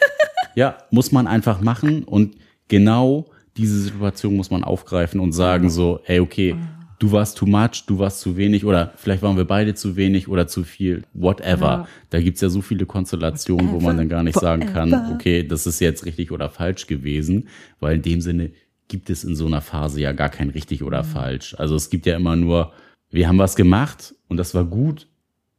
[0.55, 2.35] ja, muss man einfach machen und
[2.67, 6.55] genau diese Situation muss man aufgreifen und sagen so, ey, okay,
[7.03, 10.29] du warst too much, du warst zu wenig oder vielleicht waren wir beide zu wenig
[10.29, 11.65] oder zu viel, whatever.
[11.65, 11.87] Ja.
[12.11, 15.67] Da gibt's ja so viele Konstellationen, wo man dann gar nicht sagen kann, okay, das
[15.67, 17.49] ist jetzt richtig oder falsch gewesen,
[17.81, 18.51] weil in dem Sinne
[18.87, 21.55] gibt es in so einer Phase ja gar kein richtig oder falsch.
[21.59, 22.71] Also es gibt ja immer nur,
[23.09, 25.07] wir haben was gemacht und das war gut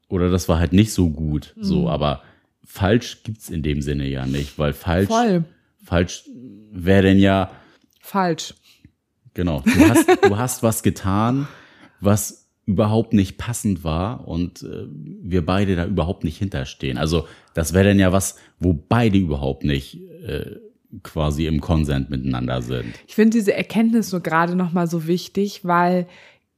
[0.08, 1.54] oder das war halt nicht so gut.
[1.60, 2.22] So, aber
[2.64, 5.44] falsch gibt's in dem Sinne ja nicht, weil falsch, Voll
[5.84, 6.24] falsch
[6.72, 7.50] wäre denn ja,
[8.00, 8.54] falsch.
[9.34, 11.46] Genau, du hast, du hast was getan,
[12.00, 16.96] was überhaupt nicht passend war und äh, wir beide da überhaupt nicht hinterstehen.
[16.96, 20.56] Also das wäre dann ja was, wo beide überhaupt nicht äh,
[21.02, 22.94] quasi im Konsent miteinander sind.
[23.06, 26.06] Ich finde diese Erkenntnis nur gerade noch mal so wichtig, weil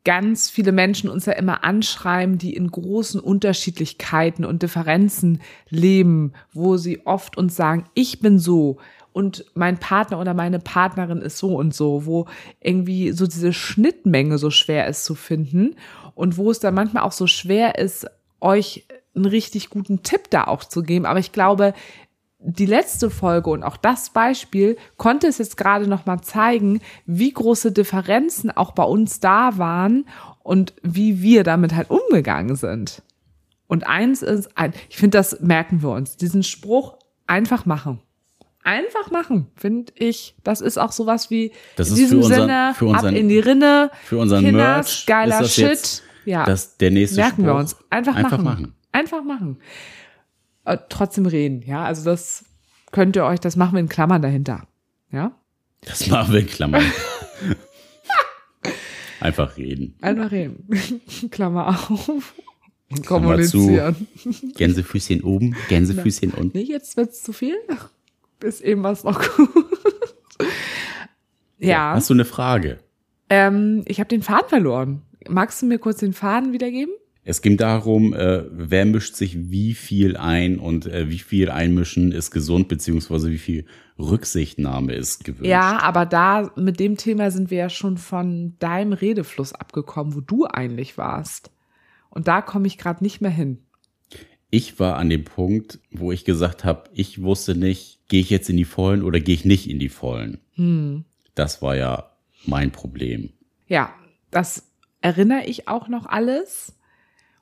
[0.04, 6.76] ganz viele Menschen uns ja immer anschreiben, die in großen Unterschiedlichkeiten und Differenzen leben, wo
[6.76, 8.76] sie oft uns sagen, ich bin so
[9.16, 12.26] und mein Partner oder meine Partnerin ist so und so, wo
[12.60, 15.74] irgendwie so diese Schnittmenge so schwer ist zu finden
[16.14, 18.06] und wo es dann manchmal auch so schwer ist,
[18.42, 21.06] euch einen richtig guten Tipp da auch zu geben.
[21.06, 21.72] Aber ich glaube,
[22.40, 27.32] die letzte Folge und auch das Beispiel konnte es jetzt gerade noch mal zeigen, wie
[27.32, 30.06] große Differenzen auch bei uns da waren
[30.42, 33.00] und wie wir damit halt umgegangen sind.
[33.66, 34.50] Und eins ist,
[34.90, 38.02] ich finde, das merken wir uns, diesen Spruch einfach machen.
[38.66, 40.34] Einfach machen, finde ich.
[40.42, 43.38] Das ist auch sowas wie Das in diesem unseren- Sinne für unseren- ab in die
[43.38, 43.90] Rinne.
[44.04, 45.64] Für unseren Kinders, Merch geiler Shit.
[45.68, 47.60] jetzt ja, das, der nächste merken wir Spruch.
[47.60, 47.76] uns.
[47.90, 48.44] Einfach, Einfach machen.
[48.44, 48.74] machen.
[48.90, 49.58] Einfach machen.
[50.64, 51.84] Äh, trotzdem reden, ja.
[51.84, 52.44] Also das
[52.90, 54.66] könnt ihr euch, das machen wir in Klammern dahinter.
[55.12, 55.30] Ja.
[55.82, 56.82] Das machen wir in Klammern.
[59.20, 59.94] Einfach reden.
[60.00, 60.68] Einfach reden.
[61.30, 62.08] Klammer auf.
[62.88, 63.58] Und Klammer zu.
[63.58, 64.06] kommunizieren.
[64.56, 66.56] Gänsefüßchen oben, Gänsefüßchen unten.
[66.58, 67.54] Nee, jetzt wird's zu viel.
[68.40, 69.48] Bis eben was noch gut.
[71.58, 72.78] Ja, Hast du eine Frage?
[73.30, 75.02] ähm, ich habe den Faden verloren.
[75.28, 76.92] Magst du mir kurz den Faden wiedergeben?
[77.24, 82.12] Es ging darum, äh, wer mischt sich wie viel ein und äh, wie viel Einmischen
[82.12, 83.64] ist gesund, beziehungsweise wie viel
[83.98, 85.48] Rücksichtnahme ist gewünscht.
[85.50, 90.20] Ja, aber da mit dem Thema sind wir ja schon von deinem Redefluss abgekommen, wo
[90.20, 91.50] du eigentlich warst.
[92.10, 93.58] Und da komme ich gerade nicht mehr hin.
[94.50, 98.48] Ich war an dem Punkt, wo ich gesagt habe, ich wusste nicht, gehe ich jetzt
[98.50, 100.38] in die Vollen oder gehe ich nicht in die Vollen.
[100.54, 101.04] Hm.
[101.34, 102.10] Das war ja
[102.44, 103.30] mein Problem.
[103.68, 103.92] Ja,
[104.30, 104.64] das
[105.00, 106.74] erinnere ich auch noch alles.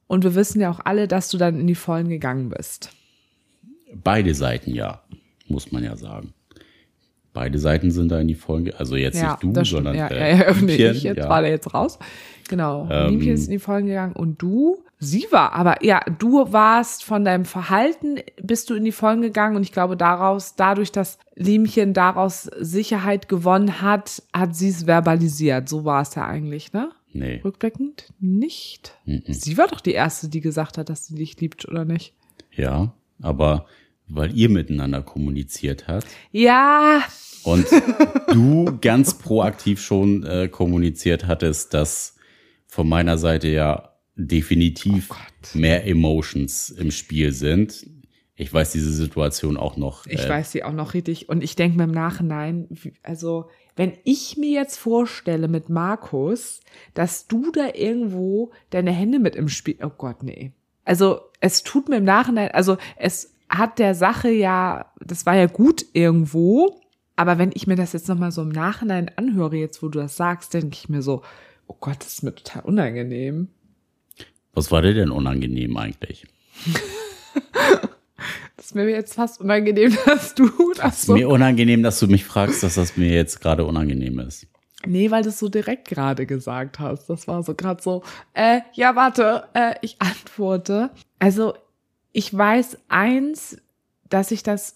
[0.07, 2.91] Und wir wissen ja auch alle, dass du dann in die Vollen gegangen bist.
[4.03, 5.03] Beide Seiten ja,
[5.49, 6.35] muss man ja sagen.
[7.33, 10.07] Beide Seiten sind da in die Vollen, ge- also jetzt ja, nicht du, sondern ja,
[10.09, 11.29] äh, ja, ja, nee, ich jetzt ja.
[11.29, 11.99] war der jetzt raus.
[12.49, 12.89] Genau.
[12.91, 17.05] Ähm, Liebchen ist in die Vollen gegangen und du, sie war, aber ja, du warst
[17.05, 21.19] von deinem Verhalten, bist du in die Vollen gegangen und ich glaube daraus, dadurch, dass
[21.35, 25.69] Liemchen daraus Sicherheit gewonnen hat, hat sie es verbalisiert.
[25.69, 26.91] So war es ja eigentlich, ne?
[27.13, 27.41] Nee.
[27.45, 28.99] Rückblickend nicht.
[29.05, 29.23] Mhm.
[29.29, 32.15] Sie war doch die Erste, die gesagt hat, dass sie dich liebt, oder nicht?
[32.51, 33.67] Ja, aber
[34.09, 37.03] weil ihr miteinander kommuniziert habt Ja,
[37.45, 37.67] und
[38.33, 42.17] du ganz proaktiv schon äh, kommuniziert hattest, dass
[42.67, 47.87] von meiner Seite ja definitiv Oh mehr Emotions im Spiel sind.
[48.37, 50.07] Ich weiß diese Situation auch noch.
[50.07, 51.29] Ich äh, weiß sie auch noch richtig.
[51.29, 52.69] Und ich denke mir im Nachhinein,
[53.03, 56.61] also wenn ich mir jetzt vorstelle mit Markus,
[56.95, 60.53] dass du da irgendwo deine Hände mit im Spiel, oh Gott, nee.
[60.85, 65.47] Also es tut mir im Nachhinein, also es hat der Sache ja, das war ja
[65.47, 66.81] gut irgendwo,
[67.17, 70.17] aber wenn ich mir das jetzt nochmal so im Nachhinein anhöre, jetzt wo du das
[70.17, 71.23] sagst, denke ich mir so,
[71.67, 73.49] oh Gott, das ist mir total unangenehm.
[74.55, 76.27] Was war dir denn unangenehm eigentlich?
[78.57, 82.07] Das ist mir jetzt fast unangenehm, dass du das Ist so mir unangenehm, dass du
[82.07, 84.47] mich fragst, dass das mir jetzt gerade unangenehm ist.
[84.87, 87.11] Nee, weil du es so direkt gerade gesagt hast.
[87.11, 90.91] Das war so gerade so, äh, ja, warte, äh, ich antworte.
[91.19, 91.53] Also,
[92.13, 93.59] ich weiß eins,
[94.09, 94.75] dass ich das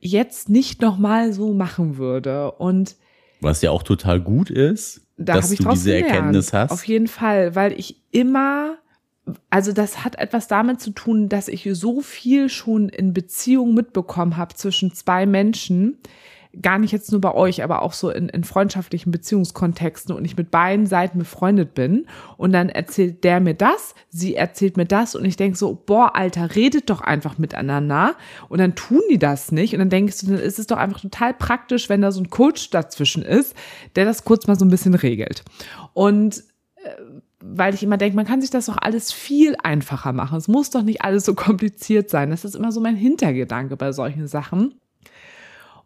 [0.00, 2.50] jetzt nicht nochmal so machen würde.
[2.52, 2.96] Und
[3.40, 6.08] Was ja auch total gut ist, da dass du diese gelernt.
[6.08, 6.72] Erkenntnis hast.
[6.72, 8.78] Auf jeden Fall, weil ich immer,
[9.50, 14.36] also das hat etwas damit zu tun, dass ich so viel schon in Beziehungen mitbekommen
[14.36, 15.98] habe zwischen zwei Menschen.
[16.60, 20.36] Gar nicht jetzt nur bei euch, aber auch so in, in freundschaftlichen Beziehungskontexten und ich
[20.36, 22.06] mit beiden Seiten befreundet bin.
[22.36, 26.16] Und dann erzählt der mir das, sie erzählt mir das und ich denke so, boah,
[26.16, 28.16] Alter, redet doch einfach miteinander.
[28.48, 29.74] Und dann tun die das nicht.
[29.74, 32.30] Und dann denkst du, dann ist es doch einfach total praktisch, wenn da so ein
[32.30, 33.54] Coach dazwischen ist,
[33.94, 35.44] der das kurz mal so ein bisschen regelt.
[35.94, 36.42] Und
[36.82, 40.36] äh, weil ich immer denke, man kann sich das doch alles viel einfacher machen.
[40.36, 42.30] Es muss doch nicht alles so kompliziert sein.
[42.30, 44.74] Das ist immer so mein Hintergedanke bei solchen Sachen.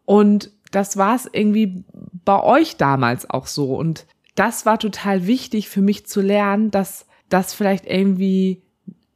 [0.05, 1.85] Und das war es irgendwie
[2.25, 3.77] bei euch damals auch so.
[3.77, 8.63] Und das war total wichtig für mich zu lernen, dass das vielleicht irgendwie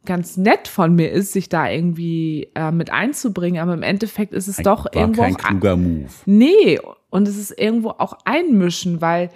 [0.05, 3.61] ganz nett von mir ist, sich da irgendwie äh, mit einzubringen.
[3.61, 6.09] Aber im Endeffekt ist es doch war irgendwo kein kluger Move.
[6.25, 6.79] Nee,
[7.11, 9.31] und es ist irgendwo auch einmischen, weil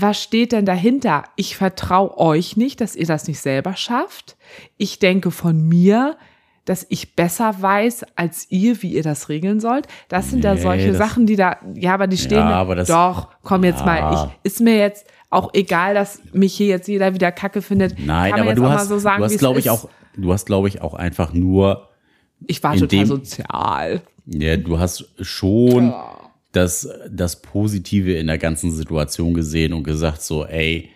[0.00, 1.24] was steht denn dahinter?
[1.36, 4.36] Ich vertraue euch nicht, dass ihr das nicht selber schafft.
[4.76, 6.16] Ich denke von mir,
[6.64, 9.86] dass ich besser weiß als ihr, wie ihr das regeln sollt.
[10.08, 12.38] Das sind da Nee, solche das- Sachen, die da, ja, aber die stehen.
[12.38, 13.86] Ja, da- aber das- doch, komm jetzt Ja.
[13.86, 14.30] mal.
[14.42, 17.98] Ich, ist mir jetzt auch egal, dass mich hier jetzt jeder wieder Kacke findet.
[18.04, 19.72] Nein, aber du hast, so sagen, du hast, glaube ich, ist.
[19.72, 21.88] auch, du hast, glaube ich, auch einfach nur,
[22.46, 24.02] Ich war total dem- sozial.
[24.26, 25.92] ja, du hast schon
[26.52, 30.90] das, das Positive in der ganzen Situation gesehen und gesagt so, ey,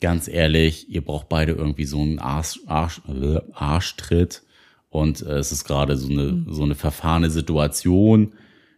[0.00, 4.42] ganz ehrlich, ihr braucht beide irgendwie so einen Arsch, Arsch, äh, Arschtritt
[4.90, 6.46] und äh, es ist gerade so eine, Mhm.
[6.48, 8.32] so eine verfahrene Situation,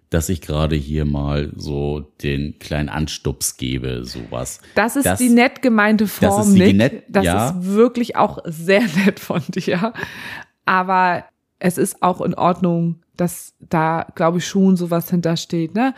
[0.08, 4.60] dass ich gerade hier mal so den kleinen Anstups gebe, sowas.
[4.74, 6.76] Das ist Das- die nett gemeinte Form, ist die Nick.
[6.76, 7.50] nett- das ja.
[7.50, 9.92] ist wirklich auch sehr nett von dir.
[10.64, 11.24] Aber
[11.60, 15.94] es ist auch in Ordnung, dass da, glaube ich, schon sowas hintersteht, ne?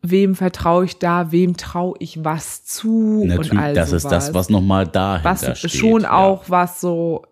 [0.00, 4.26] Wem vertraue ich da, wem traue ich was zu und Natürlich, all das ist sowas.
[4.26, 5.72] das, was nochmal dahinter was steht.
[5.72, 6.12] schon ja.
[6.12, 7.24] auch was so,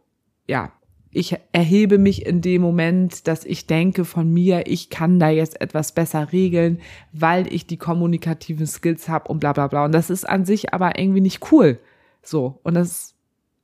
[0.48, 0.72] ja,
[1.16, 5.60] ich erhebe mich in dem Moment, dass ich denke von mir, ich kann da jetzt
[5.62, 6.80] etwas besser regeln,
[7.12, 9.86] weil ich die kommunikativen Skills habe und bla bla bla.
[9.86, 11.78] Und das ist an sich aber irgendwie nicht cool.
[12.22, 12.60] So.
[12.64, 13.15] Und das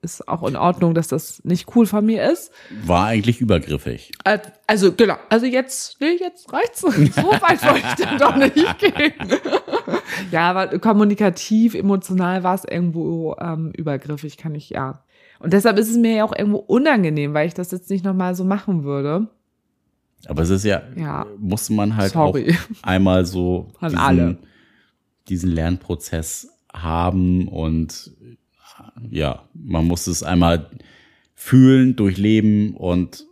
[0.03, 2.51] ist auch in Ordnung, dass das nicht cool von mir ist.
[2.85, 4.13] War eigentlich übergriffig.
[4.25, 5.17] Äh, Also, genau.
[5.29, 6.81] Also jetzt, nee, jetzt reicht's.
[6.83, 9.13] So weit wollte ich dann doch nicht gehen.
[10.31, 15.05] ja, aber kommunikativ, emotional war es irgendwo ähm, übergriffig, kann ich ja.
[15.39, 18.35] Und deshalb ist es mir ja auch irgendwo unangenehm, weil ich das jetzt nicht nochmal
[18.35, 19.29] so machen würde.
[20.27, 21.27] Aber es ist ja, Ja.
[21.39, 22.53] muss man halt Sorry.
[22.57, 24.39] auch einmal so diesen,
[25.29, 28.13] diesen Lernprozess haben und
[29.11, 30.71] ja, man muss es einmal
[31.35, 33.27] fühlen, durchleben und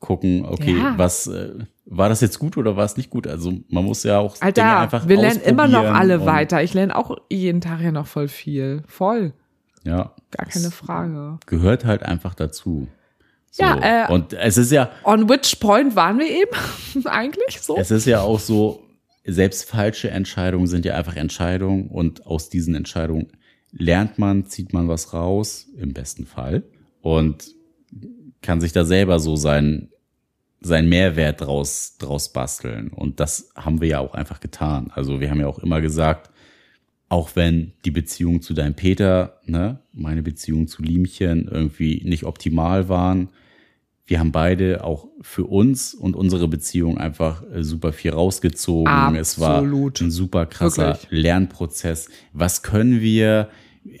[0.00, 0.94] gucken, okay, Ja.
[0.96, 1.50] was äh,
[1.86, 3.26] war das jetzt gut oder war es nicht gut?
[3.26, 6.62] Also man muss ja auch Dinge Alter, einfach wir lernen immer noch alle weiter.
[6.62, 8.82] Ich lerne auch jeden Tag ja noch voll viel.
[8.86, 9.32] Voll.
[9.84, 11.38] Ja, Gar keine Frage.
[11.46, 12.88] gehört halt einfach dazu.
[13.50, 13.62] So.
[13.62, 17.76] Ja, äh, und es ist ja, On which point waren wir eben eigentlich so?
[17.76, 18.82] es ist ja auch so,
[19.26, 23.28] selbst falsche Entscheidungen sind ja einfach Entscheidungen und aus diesen Entscheidungen
[23.76, 26.62] lernt man, zieht man was raus, im besten Fall,
[27.02, 27.54] und
[28.40, 29.88] kann sich da selber so sein,
[30.60, 32.88] sein Mehrwert draus, draus basteln.
[32.88, 34.90] Und das haben wir ja auch einfach getan.
[34.94, 36.30] Also wir haben ja auch immer gesagt,
[37.08, 42.88] auch wenn die Beziehung zu deinem Peter, ne, meine Beziehung zu Liemchen irgendwie nicht optimal
[42.88, 43.28] waren,
[44.06, 48.86] wir haben beide auch für uns und unsere Beziehung einfach äh, super viel rausgezogen.
[48.86, 49.20] Absolut.
[49.20, 51.22] Es war ein super krasser Wirklich.
[51.22, 52.08] Lernprozess.
[52.32, 53.48] Was können wir,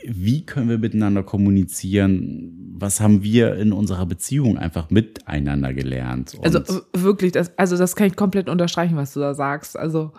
[0.06, 2.52] wie können wir miteinander kommunizieren?
[2.76, 6.34] Was haben wir in unserer Beziehung einfach miteinander gelernt?
[6.34, 9.78] Und, Also wirklich, das, also das kann ich komplett unterstreichen, was du da sagst.
[9.78, 10.12] Also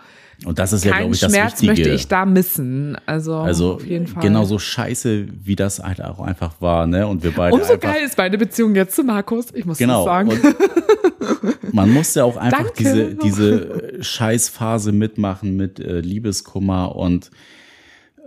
[0.46, 1.72] und das ist ja, glaube ich, das Schmerz Wichtige.
[1.72, 2.98] möchte ich da missen.
[3.06, 4.22] Also, also auf jeden Fall.
[4.22, 7.08] genauso scheiße, wie das halt auch einfach war, ne?
[7.08, 9.48] Und wir beide Umso einfach, geil ist meine Beziehung jetzt zu Markus.
[9.54, 10.06] Ich muss Genau.
[10.06, 10.32] das sagen.
[11.72, 12.74] Man muss ja auch einfach Danke.
[12.78, 17.32] diese, diese äh, Scheißphase mitmachen mit äh, Liebeskummer und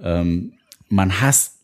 [0.03, 0.53] ähm,
[0.89, 1.55] man hasst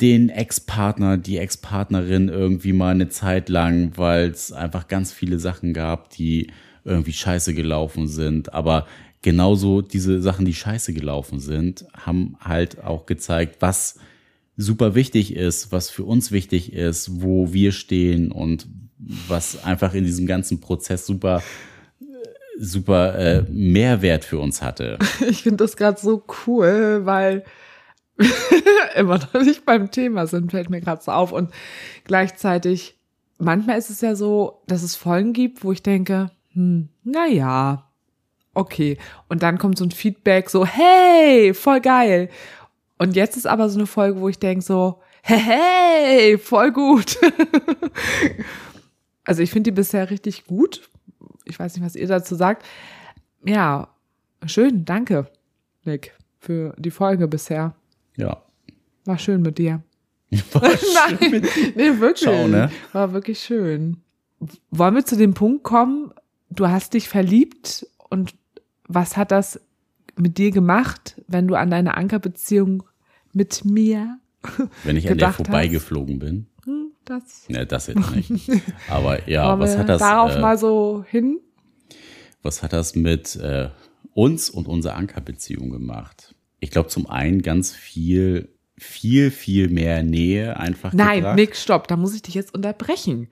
[0.00, 5.74] den Ex-Partner, die Ex-Partnerin irgendwie mal eine Zeit lang, weil es einfach ganz viele Sachen
[5.74, 6.50] gab, die
[6.84, 8.54] irgendwie scheiße gelaufen sind.
[8.54, 8.86] Aber
[9.22, 13.98] genauso diese Sachen, die scheiße gelaufen sind, haben halt auch gezeigt, was
[14.56, 18.66] super wichtig ist, was für uns wichtig ist, wo wir stehen und
[19.28, 21.42] was einfach in diesem ganzen Prozess super
[22.60, 24.98] super äh, Mehrwert für uns hatte.
[25.28, 27.44] Ich finde das gerade so cool, weil
[28.96, 31.32] immer noch nicht beim Thema sind, fällt mir gerade so auf.
[31.32, 31.50] Und
[32.04, 32.96] gleichzeitig,
[33.38, 37.90] manchmal ist es ja so, dass es Folgen gibt, wo ich denke, hm, na ja,
[38.54, 38.98] okay.
[39.28, 42.28] Und dann kommt so ein Feedback, so, hey, voll geil.
[42.98, 47.18] Und jetzt ist aber so eine Folge, wo ich denke so, hey, hey, voll gut.
[49.24, 50.88] also ich finde die bisher richtig gut.
[51.44, 52.66] Ich weiß nicht, was ihr dazu sagt.
[53.44, 53.88] Ja,
[54.44, 55.30] schön, danke,
[55.84, 57.74] Nick, für die Folge bisher.
[58.16, 58.42] Ja.
[59.04, 59.82] War schön mit dir.
[60.52, 60.70] War
[61.18, 62.28] schön mit- nee, wirklich.
[62.28, 62.70] Schau, ne?
[62.92, 63.98] War wirklich schön.
[64.70, 66.12] Wollen wir zu dem Punkt kommen,
[66.50, 68.34] du hast dich verliebt und
[68.86, 69.60] was hat das
[70.16, 72.82] mit dir gemacht, wenn du an deine Ankerbeziehung
[73.32, 74.18] mit mir
[74.84, 75.46] Wenn ich an der gedacht hast?
[75.46, 76.46] vorbeigeflogen bin.
[76.64, 78.50] hm, das Ne, das jetzt nicht.
[78.88, 81.40] Aber ja, was hat das, darauf äh, mal so hin?
[82.42, 83.68] was hat das mit äh,
[84.14, 86.34] uns und unserer Ankerbeziehung gemacht?
[86.60, 91.36] Ich glaube zum einen ganz viel, viel, viel mehr Nähe einfach Nein, gebracht.
[91.36, 93.28] Nick, stopp, da muss ich dich jetzt unterbrechen.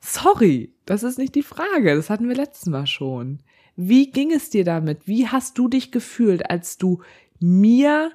[0.00, 3.40] Sorry, das ist nicht die Frage, das hatten wir letztes Mal schon.
[3.74, 5.06] Wie ging es dir damit?
[5.06, 7.02] Wie hast du dich gefühlt, als du
[7.40, 8.12] mir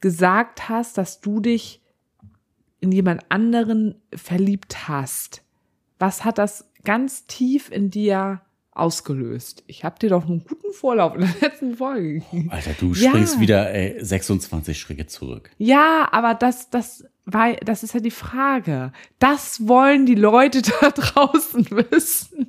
[0.00, 1.82] gesagt hast, dass du dich
[2.80, 5.42] in jemand anderen verliebt hast?
[5.98, 9.62] Was hat das ganz tief in dir ausgelöst?
[9.66, 12.50] Ich habe dir doch einen guten Vorlauf in der letzten Folge gegeben.
[12.50, 13.10] Alter, du Ja.
[13.10, 15.50] springst wieder ey, 26 Schritte zurück.
[15.58, 18.92] Ja, aber das, das, war, das ist ja die Frage.
[19.18, 22.46] Das wollen die Leute da draußen wissen.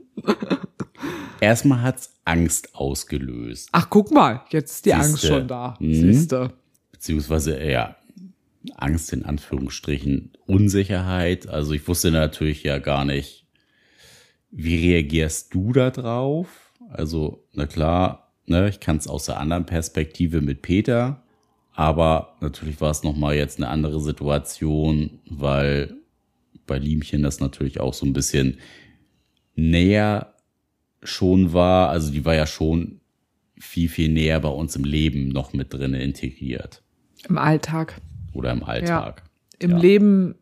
[1.42, 3.70] Erstmal hat's Angst ausgelöst.
[3.74, 5.06] Ach, guck mal, jetzt ist die Siehste.
[5.06, 5.76] Angst schon da.
[5.80, 5.94] Mhm.
[5.94, 6.54] Siehste.
[6.92, 7.98] beziehungsweise äh, ja,
[8.76, 11.48] Angst in Anführungsstrichen, Unsicherheit.
[11.48, 13.43] Also ich wusste natürlich ja gar nicht,
[14.56, 16.72] wie reagierst du da drauf?
[16.90, 21.24] Also, na klar, ne, ich kann es aus der anderen Perspektive mit Peter,
[21.74, 25.96] aber natürlich war es nochmal jetzt eine andere Situation, weil
[26.68, 28.60] bei Liemchen das natürlich auch so ein bisschen
[29.56, 30.36] näher
[31.02, 31.90] schon war.
[31.90, 33.02] Also die war ja schon
[33.58, 36.84] viel, viel näher bei uns im Leben noch mit drinne integriert
[37.28, 38.00] Im Alltag.
[38.34, 39.24] oder im Alltag.
[39.64, 39.78] Im Ja.
[39.78, 40.36] Leben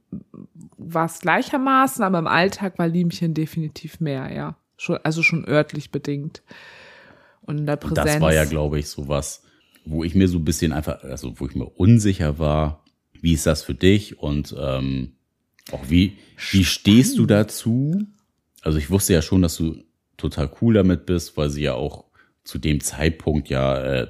[0.78, 4.58] war es gleichermaßen, aber im Alltag war Liemchen definitiv mehr, ja.
[4.78, 6.42] Schon, also schon örtlich bedingt.
[7.42, 8.14] Und in der Präsenz.
[8.14, 9.44] das war ja, glaube ich, so was,
[9.86, 13.46] wo ich mir so ein bisschen einfach, also wo ich mir unsicher war, wie ist
[13.46, 15.14] das für dich und ähm,
[15.72, 16.18] auch wie,
[16.52, 18.02] wie stehst du dazu?
[18.62, 19.84] Also ich wusste ja schon, dass du
[20.18, 22.06] total cool damit bist, weil sie ja auch
[22.44, 24.08] zu dem Zeitpunkt ja äh,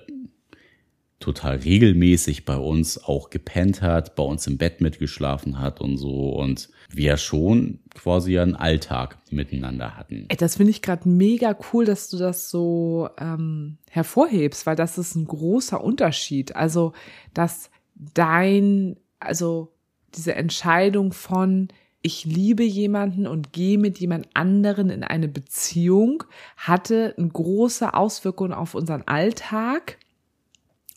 [1.21, 6.30] total regelmäßig bei uns auch gepennt hat, bei uns im Bett mitgeschlafen hat und so
[6.30, 10.26] und wir schon quasi einen Alltag miteinander hatten.
[10.28, 14.97] Ey, das finde ich gerade mega cool, dass du das so ähm, hervorhebst, weil das
[14.97, 16.55] ist ein großer Unterschied.
[16.55, 16.93] Also,
[17.34, 19.72] dass dein, also
[20.15, 21.69] diese Entscheidung von
[22.01, 26.24] ich liebe jemanden und gehe mit jemand anderen in eine Beziehung,
[26.57, 29.97] hatte eine große Auswirkung auf unseren Alltag,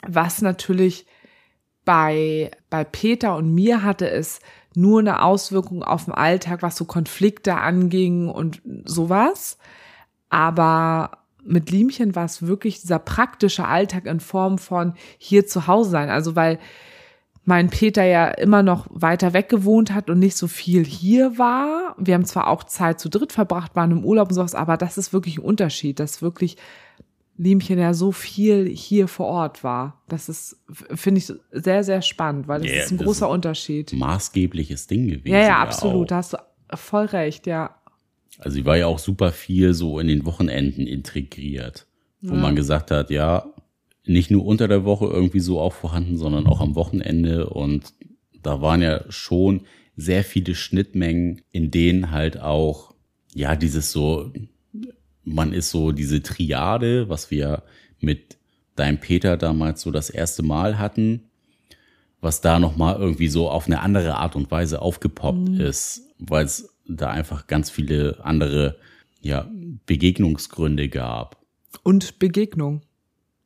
[0.08, 1.06] was natürlich
[1.84, 4.40] bei, bei Peter und mir hatte es
[4.74, 9.58] nur eine Auswirkung auf den Alltag, was so Konflikte anging und sowas.
[10.30, 15.90] Aber mit Liemchen war es wirklich dieser praktische Alltag in Form von hier zu Hause
[15.90, 16.10] sein.
[16.10, 16.58] Also weil
[17.44, 21.94] mein Peter ja immer noch weiter weg gewohnt hat und nicht so viel hier war.
[21.98, 24.96] Wir haben zwar auch Zeit zu dritt verbracht, waren im Urlaub und sowas, aber das
[24.96, 26.56] ist wirklich ein Unterschied, dass wirklich
[27.36, 30.02] Liemchen ja so viel hier vor Ort war.
[30.08, 33.32] Das ist, finde ich, sehr, sehr spannend, weil das Ja, ist ein das großer ist
[33.32, 33.92] Unterschied.
[33.92, 35.28] Maßgebliches Ding gewesen.
[35.28, 36.10] Ja, ja, absolut.
[36.10, 36.38] Da hast du
[36.74, 37.76] voll recht, ja.
[38.38, 41.86] Also sie war ja auch super viel so in den Wochenenden integriert,
[42.20, 43.46] wo man gesagt hat, ja,
[44.06, 47.48] nicht nur unter der Woche irgendwie so auch vorhanden, sondern auch am Wochenende.
[47.50, 47.94] Und
[48.42, 49.62] da waren ja schon
[49.96, 52.94] sehr viele Schnittmengen, in denen halt auch,
[53.32, 54.32] ja, dieses so,
[55.24, 57.62] man ist so diese Triade, was wir
[58.00, 58.36] mit
[58.76, 61.30] deinem Peter damals so das erste Mal hatten,
[62.20, 66.74] was da nochmal irgendwie so auf eine andere Art und Weise aufgepoppt ist, weil es
[66.86, 68.78] da einfach ganz viele andere
[69.20, 69.48] ja,
[69.86, 71.38] Begegnungsgründe gab.
[71.82, 72.82] Und Begegnung.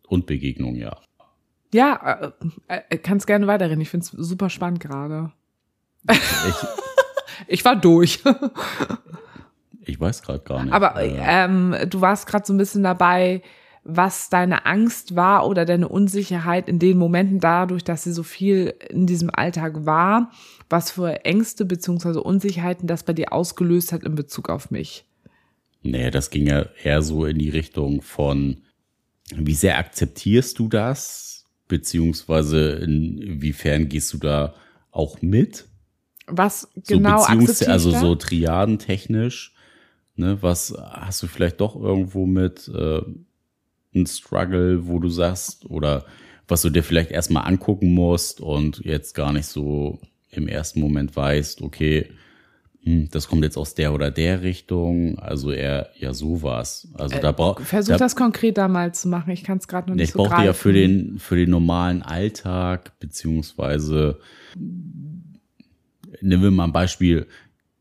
[0.06, 0.96] Und Begegnungen, ja.
[1.72, 2.32] Ja,
[2.68, 3.80] äh, äh, kannst gerne weiterreden.
[3.80, 5.32] Ich finde es super spannend gerade.
[6.08, 6.16] Ich,
[7.46, 8.20] Ich war durch.
[9.88, 10.72] ich weiß gerade gar nicht.
[10.72, 13.42] Aber Äh, ähm, du warst gerade so ein bisschen dabei,
[13.84, 18.74] was deine Angst war oder deine Unsicherheit in den Momenten dadurch, dass sie so viel
[18.90, 20.30] in diesem Alltag war,
[20.68, 25.04] was für Ängste beziehungsweise Unsicherheiten das bei dir ausgelöst hat in Bezug auf mich.
[25.82, 28.58] nee, das ging ja eher so in die Richtung von,
[29.34, 31.46] wie sehr akzeptierst du das?
[31.68, 34.54] Beziehungsweise inwiefern gehst du da
[34.90, 35.66] auch mit?
[36.26, 39.54] Was So genau Beziehungs- akzeptiere also so triadentechnisch,
[40.18, 43.00] ne, was hast du vielleicht doch irgendwo mit äh,
[43.94, 46.04] ein Struggle, wo du sagst, oder
[46.46, 49.98] was du dir vielleicht erstmal angucken musst und jetzt gar nicht so
[50.30, 52.10] im ersten Moment weißt, okay,
[52.82, 56.88] hm, das kommt jetzt aus der oder der Richtung, also eher ja sowas.
[56.94, 59.30] Also da braucht Äh, Versuch das konkreter mal zu machen.
[59.30, 60.46] Ich kann es gerade noch nicht ich so brauchte greifen.
[60.46, 64.18] ja für den, für den normalen Alltag, beziehungsweise
[64.56, 67.26] nehmen wir mal ein Beispiel,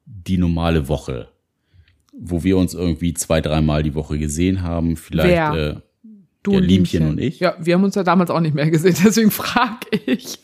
[0.05, 1.29] die normale Woche,
[2.19, 5.53] wo wir uns irgendwie zwei, dreimal die Woche gesehen haben, vielleicht Wer?
[5.53, 5.75] äh,
[6.43, 7.41] Du Liemchen Liemchen und ich.
[7.41, 10.39] Ja, wir haben uns ja damals auch nicht mehr gesehen, deswegen frage ich.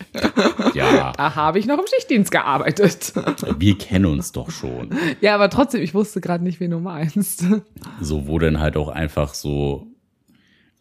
[0.73, 3.13] ja, Da habe ich noch im Schichtdienst gearbeitet.
[3.57, 4.89] wir kennen uns doch schon.
[5.21, 7.45] ja, aber trotzdem, ich wusste gerade nicht, wen du meinst.
[8.01, 9.87] So, wo dann halt auch einfach so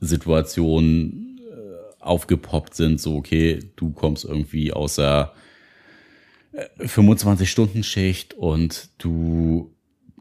[0.01, 5.35] Situationen äh, aufgepoppt sind, so, okay, du kommst irgendwie aus der
[6.81, 9.72] 25-Stunden-Schicht und du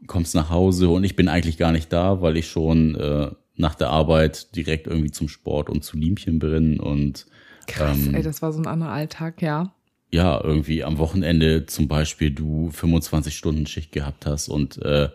[0.06, 3.74] kommst nach Hause und ich bin eigentlich gar nicht da, weil ich schon äh, nach
[3.74, 7.26] der Arbeit direkt irgendwie zum Sport und zu Liemchen bin und
[7.66, 9.72] Krass, Ähm, ey, das war so ein anderer Alltag, ja.
[10.10, 15.08] ja, irgendwie am Wochenende zum Beispiel du 25 Stunden Schicht gehabt hast und äh,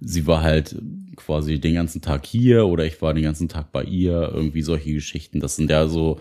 [0.00, 0.76] sie war halt
[1.16, 4.92] quasi den ganzen Tag hier oder ich war den ganzen Tag bei ihr, irgendwie solche
[4.92, 5.40] Geschichten.
[5.40, 6.20] Das sind ja so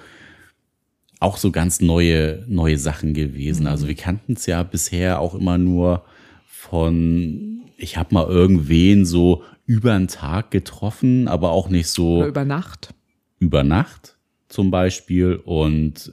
[1.20, 3.68] auch so ganz neue, neue Sachen gewesen.
[3.68, 6.04] Also wir kannten es ja bisher auch immer nur
[6.48, 12.28] von, ich habe mal irgendwen so über einen Tag getroffen, aber auch nicht so Oder
[12.28, 12.94] über Nacht.
[13.40, 14.18] über Nacht
[14.50, 15.36] zum Beispiel.
[15.36, 16.12] Und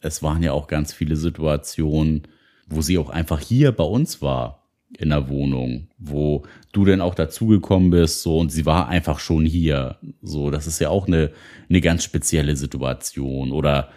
[0.00, 2.22] es waren ja auch ganz viele Situationen,
[2.68, 4.62] wo sie auch einfach hier bei uns war
[4.98, 9.46] in der Wohnung, wo du dann auch dazugekommen bist, so und sie war einfach schon
[9.46, 9.96] hier.
[10.20, 11.32] So, das ist ja auch eine,
[11.70, 13.52] eine ganz spezielle Situation.
[13.52, 13.90] Oder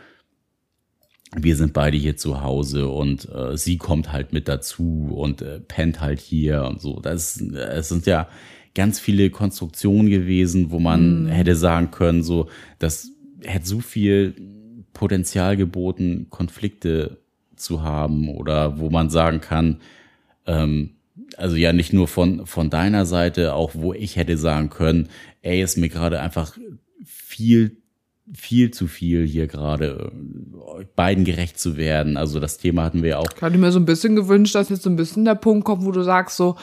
[1.36, 5.60] wir sind beide hier zu Hause und äh, sie kommt halt mit dazu und äh,
[5.60, 7.00] pennt halt hier und so.
[7.00, 8.28] Das, es sind ja
[8.74, 12.50] ganz viele Konstruktionen gewesen, wo man hätte sagen können, so,
[12.80, 13.12] das
[13.42, 14.36] hätte so viel
[14.94, 17.18] Potenzial geboten, Konflikte
[17.56, 19.82] zu haben oder wo man sagen kann,
[20.46, 20.92] ähm,
[21.38, 25.10] also ja nicht nur von, von deiner Seite, auch wo ich hätte sagen können,
[25.42, 26.58] ey, ist mir gerade einfach
[27.04, 27.78] viel
[28.34, 30.18] viel zu viel hier gerade äh,
[30.96, 32.18] beiden gerecht zu werden.
[32.18, 34.70] Also das Thema hatten wir ja auch Ich hatte mir so ein bisschen gewünscht, dass
[34.70, 36.56] jetzt so ein bisschen der Punkt kommt, wo du sagst so,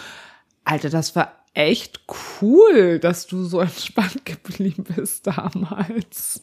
[0.64, 2.00] Alter, das war echt
[2.40, 6.40] cool, dass du so entspannt geblieben bist damals.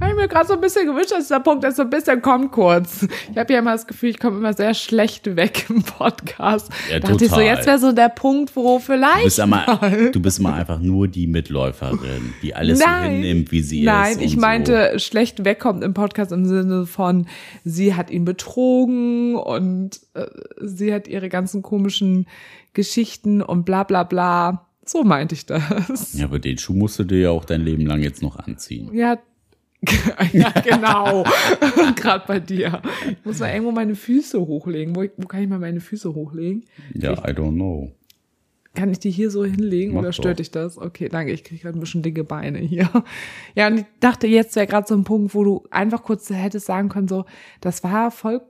[0.00, 2.22] Habe ich mir gerade so ein bisschen gewünscht, dass dieser Punkt jetzt so ein bisschen
[2.22, 3.06] kommt kurz.
[3.30, 6.70] Ich habe ja immer das Gefühl, ich komme immer sehr schlecht weg im Podcast.
[6.90, 9.78] Ja, da dachte ich so, jetzt wäre so der Punkt, wo Du vielleicht bist, immer,
[9.80, 10.10] mal.
[10.10, 14.22] du bist immer einfach nur die Mitläuferin, die alles so hinnimmt, wie sie Nein, ist.
[14.22, 17.26] ich und meinte schlecht wegkommt im Podcast im Sinne von,
[17.64, 20.26] sie hat ihn betrogen und äh,
[20.60, 22.26] sie hat ihre ganzen komischen
[22.72, 24.66] Geschichten und bla bla bla.
[24.86, 25.62] So meinte ich das.
[26.12, 26.18] So.
[26.18, 28.90] Ja, aber den Schuh musst du dir ja auch dein Leben lang jetzt noch anziehen.
[28.94, 29.18] Ja,
[30.32, 31.24] ja genau.
[31.96, 32.82] Gerade bei dir.
[33.10, 34.94] Ich muss mal irgendwo meine Füße hochlegen.
[34.94, 36.64] Wo, wo kann ich mal meine Füße hochlegen?
[36.94, 37.92] Ja, I don't know.
[38.72, 40.78] Kann ich die hier so hinlegen Mach oder stört dich das?
[40.78, 41.32] Okay, danke.
[41.32, 42.88] Ich kriege gerade ein bisschen dicke Beine hier.
[43.56, 46.66] Ja, und ich dachte, jetzt wäre gerade so ein Punkt, wo du einfach kurz hättest
[46.66, 47.24] sagen können, so,
[47.60, 48.40] das war voll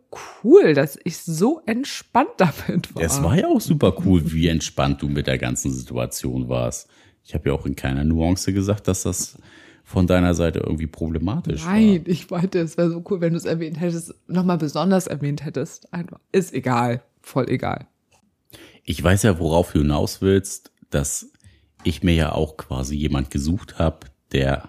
[0.44, 3.02] cool, dass ich so entspannt damit war.
[3.02, 6.90] Es war ja auch super cool, wie entspannt du mit der ganzen Situation warst.
[7.24, 9.38] Ich habe ja auch in keiner Nuance gesagt, dass das
[9.90, 13.44] von deiner Seite irgendwie problematisch Nein, ich meinte, es wäre so cool, wenn du es
[13.44, 15.92] erwähnt hättest, nochmal besonders erwähnt hättest.
[15.92, 16.20] Einfach.
[16.30, 17.02] Ist egal.
[17.22, 17.88] Voll egal.
[18.84, 21.32] Ich weiß ja, worauf du hinaus willst, dass
[21.82, 24.68] ich mir ja auch quasi jemand gesucht habe, der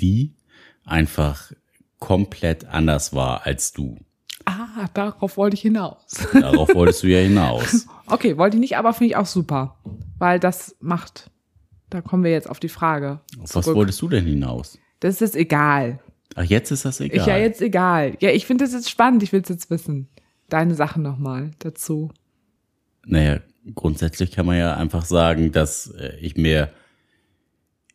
[0.00, 0.36] die
[0.84, 1.50] einfach
[1.98, 3.98] komplett anders war als du.
[4.44, 6.28] Ah, darauf wollte ich hinaus.
[6.32, 7.88] Darauf wolltest du ja hinaus.
[8.06, 9.78] Okay, wollte ich nicht, aber finde ich auch super.
[10.18, 11.30] Weil das macht,
[11.90, 13.20] da kommen wir jetzt auf die Frage.
[13.40, 14.78] Auf was wolltest du denn hinaus?
[15.00, 16.00] Das ist egal.
[16.36, 17.18] Ach, jetzt ist das egal.
[17.18, 18.16] Ich ja jetzt egal.
[18.20, 19.22] Ja, ich finde das jetzt spannend.
[19.22, 20.08] Ich will es jetzt wissen.
[20.48, 22.10] Deine Sachen nochmal dazu.
[23.04, 23.40] Naja,
[23.74, 26.72] grundsätzlich kann man ja einfach sagen, dass äh, ich mir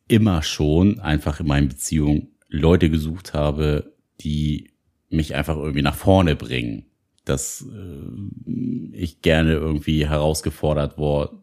[0.07, 4.71] immer schon einfach in meinen Beziehungen Leute gesucht habe, die
[5.09, 6.85] mich einfach irgendwie nach vorne bringen.
[7.23, 11.37] Dass äh, ich gerne irgendwie herausgefordert wurde.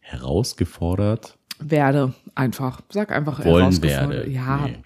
[0.00, 1.38] Herausgefordert?
[1.58, 2.80] Werde einfach.
[2.90, 4.10] Sag einfach Wollen herausgefordert.
[4.10, 4.30] werde.
[4.30, 4.78] Ja, Nee.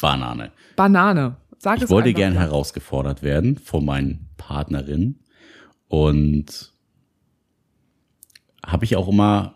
[0.00, 0.50] Banane.
[0.76, 1.36] Banane.
[1.58, 2.18] Sag Ich es wollte einfach.
[2.18, 5.20] gern herausgefordert werden von meinen Partnerinnen
[5.88, 6.72] und
[8.66, 9.54] habe ich auch immer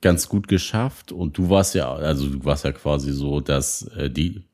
[0.00, 4.08] ganz gut geschafft und du warst ja also du warst ja quasi so dass äh,
[4.10, 4.44] die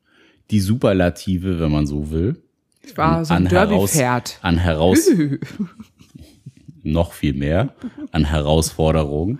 [0.49, 2.41] die Superlative wenn man so will
[2.83, 4.39] Ich war so ein heraus Derby-Pferd.
[4.41, 5.07] an heraus
[6.83, 7.73] noch viel mehr
[8.11, 9.39] an Herausforderungen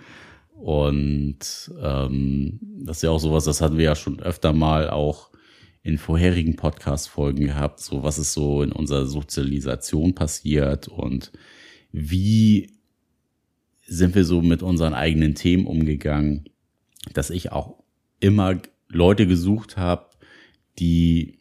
[0.60, 5.30] und ähm, das ist ja auch sowas das hatten wir ja schon öfter mal auch
[5.82, 11.30] in vorherigen Podcast-Folgen gehabt, so was ist so in unserer Sozialisation passiert und
[11.92, 12.72] wie
[13.86, 16.48] sind wir so mit unseren eigenen Themen umgegangen,
[17.12, 17.84] dass ich auch
[18.18, 20.10] immer Leute gesucht habe,
[20.80, 21.38] die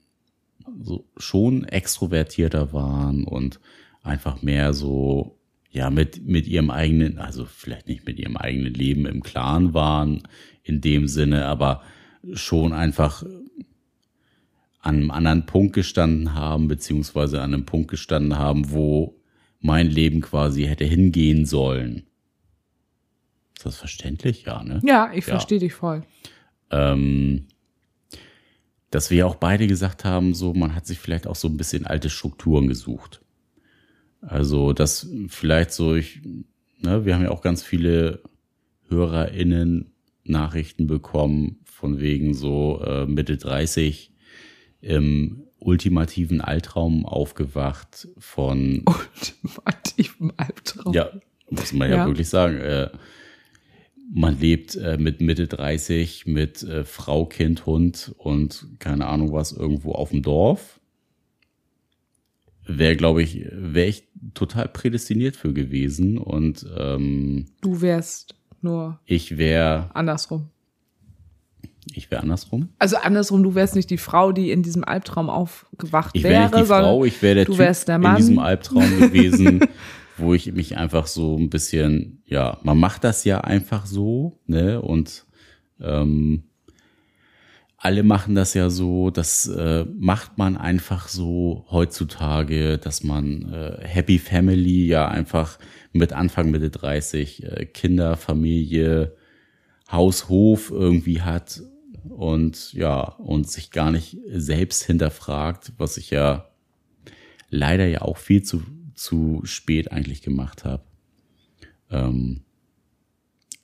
[0.79, 3.59] so schon extrovertierter waren und
[4.03, 5.39] einfach mehr so
[5.75, 10.23] ja mit mit ihrem eigenen, also vielleicht nicht mit ihrem eigenen Leben im Klaren waren
[10.63, 11.83] in dem Sinne, aber
[12.33, 13.23] schon einfach
[14.81, 19.15] an einem anderen Punkt gestanden haben, beziehungsweise an einem Punkt gestanden haben, wo
[19.59, 22.03] mein Leben quasi hätte hingehen sollen.
[23.57, 24.43] Ist das verständlich?
[24.45, 24.79] Ja, ne?
[24.83, 25.33] Ja, ich Ja.
[25.33, 26.03] verstehe dich voll.
[26.71, 27.47] ähm,
[28.91, 31.85] dass wir auch beide gesagt haben, so man hat sich vielleicht auch so ein bisschen
[31.85, 33.21] alte Strukturen gesucht.
[34.27, 36.21] Also dass vielleicht so ich,
[36.81, 38.21] ne, wir haben ja auch ganz viele
[38.89, 39.91] HörerInnen
[40.23, 44.11] Nachrichten bekommen von wegen so äh, Mitte 30
[44.81, 50.93] im ultimativen Altraum aufgewacht von Ultimativen Albtraum.
[50.93, 51.09] ja,
[51.49, 52.07] muss man ja, Ja.
[52.07, 52.57] wirklich sagen.
[52.57, 52.89] Äh,
[54.13, 59.51] man lebt äh, mit Mitte 30, mit äh, Frau, Kind, Hund und keine Ahnung was
[59.51, 60.79] irgendwo auf dem Dorf.
[62.67, 66.17] Wäre, glaube ich, wäre ich total prädestiniert für gewesen.
[66.17, 70.49] Und ähm, Du wärst nur ich wäre, andersrum.
[71.93, 72.69] ich wäre andersrum.
[72.79, 76.43] Also andersrum, du wärst nicht die Frau, die in diesem Albtraum aufgewacht Ich wäre wäre,
[76.43, 79.59] nicht die sondern Frau, ich wäre der du Typ der in diesem Albtraum gewesen,
[80.17, 84.81] wo ich mich einfach so ein bisschen, ja, man macht das ja einfach so, ne?
[84.81, 85.25] Und
[85.79, 86.43] ähm,
[87.85, 93.77] alle machen das ja so, das äh, macht man einfach so heutzutage, dass man äh,
[93.87, 95.59] Happy Family ja einfach
[95.93, 99.15] mit Anfang Mitte 30 äh, Kinder, Familie,
[99.91, 101.61] Haus, Hof irgendwie hat
[102.09, 106.49] und ja, und sich gar nicht selbst hinterfragt, was ich ja
[107.51, 108.63] leider ja auch viel zu,
[108.95, 110.81] zu spät eigentlich gemacht habe.
[111.91, 112.45] Ähm,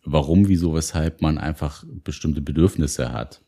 [0.04, 3.42] warum, wieso, weshalb man einfach bestimmte Bedürfnisse hat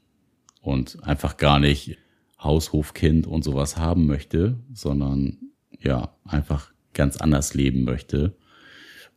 [0.64, 1.98] und einfach gar nicht
[2.42, 5.38] Haus, Hof, Kind und sowas haben möchte, sondern
[5.80, 8.36] ja, einfach ganz anders leben möchte.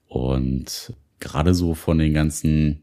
[0.08, 2.82] Und gerade so von den ganzen,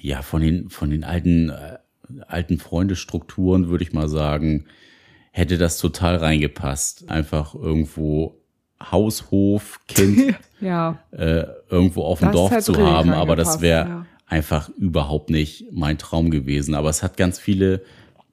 [0.00, 1.78] ja, von den, von den alten, äh,
[2.26, 4.66] alten Freundestrukturen würde ich mal sagen,
[5.30, 7.08] hätte das total reingepasst.
[7.08, 8.40] Einfach irgendwo
[8.82, 13.88] Haus, Hof, Kind ja, äh, irgendwo auf dem Das Dorf zu haben, aber das wäre
[13.88, 14.06] ja.
[14.30, 16.74] Einfach überhaupt nicht mein Traum gewesen.
[16.74, 17.82] Aber es hat ganz viele,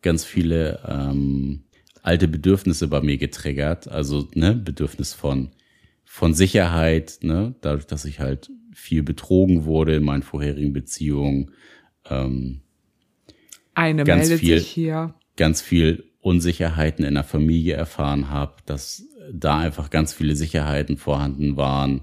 [0.01, 1.63] ganz viele ähm,
[2.03, 3.87] alte Bedürfnisse bei mir getriggert.
[3.89, 5.49] Also ne, Bedürfnis von
[6.05, 11.51] von Sicherheit, ne, dadurch, dass ich halt viel betrogen wurde in meinen vorherigen Beziehungen,
[12.09, 12.61] ähm,
[13.73, 14.59] eine Ganz meldet viel.
[14.59, 15.13] sich hier.
[15.35, 21.57] ganz viel Unsicherheiten in der Familie erfahren habe, dass da einfach ganz viele Sicherheiten vorhanden
[21.57, 22.01] waren.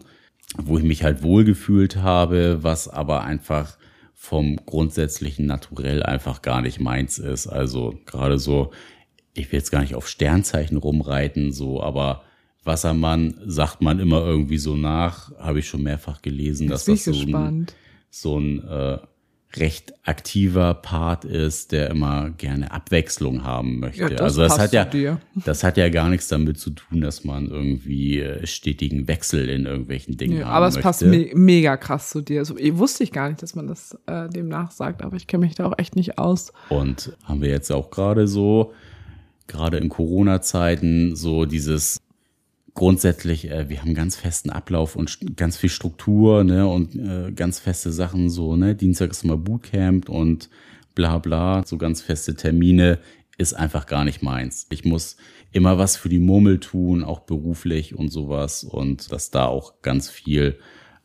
[0.56, 3.76] wo ich mich halt wohlgefühlt habe, was aber einfach
[4.24, 7.46] vom grundsätzlichen Naturell einfach gar nicht meins ist.
[7.46, 8.70] Also gerade so,
[9.34, 12.22] ich will jetzt gar nicht auf Sternzeichen rumreiten, so, aber
[12.64, 17.06] Wassermann sagt man immer irgendwie so nach, habe ich schon mehrfach gelesen, Jetzt dass das
[17.06, 17.66] ich so ein,
[18.08, 18.98] so ein äh,
[19.56, 24.02] recht aktiver Part ist, der immer gerne Abwechslung haben möchte.
[24.02, 25.20] Ja, das also das hat ja, dir.
[25.34, 29.66] das hat ja gar nichts damit zu tun, dass man irgendwie äh, stetigen Wechsel in
[29.66, 30.86] irgendwelchen Dingen Ja, haben aber es möchte.
[30.88, 32.40] passt me mega krass zu dir.
[32.40, 35.46] Also, ich wusste ich gar nicht, dass man das äh, demnach sagt, aber ich kenne
[35.46, 36.52] mich da auch echt nicht aus.
[36.68, 38.72] Und haben wir jetzt auch gerade so,
[39.46, 41.98] gerade in Corona-Zeiten, so dieses
[42.74, 47.60] grundsätzlich, äh, wir haben ganz festen Ablauf und ganz viel Struktur, ne, und äh, ganz
[47.60, 50.50] feste Sachen, so, ne, Dienstag ist immer Bootcamp und
[50.94, 52.98] bla bla, so ganz feste Termine,
[53.36, 54.66] ist einfach gar nicht meins.
[54.70, 55.16] Ich muss
[55.50, 60.08] immer was für die Murmel tun, auch beruflich und sowas, und dass da auch ganz
[60.08, 60.58] viel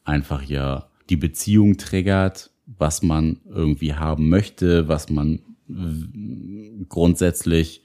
[0.04, 5.40] einfach ja die Beziehung triggert, was man irgendwie haben möchte, was man
[6.88, 7.84] grundsätzlich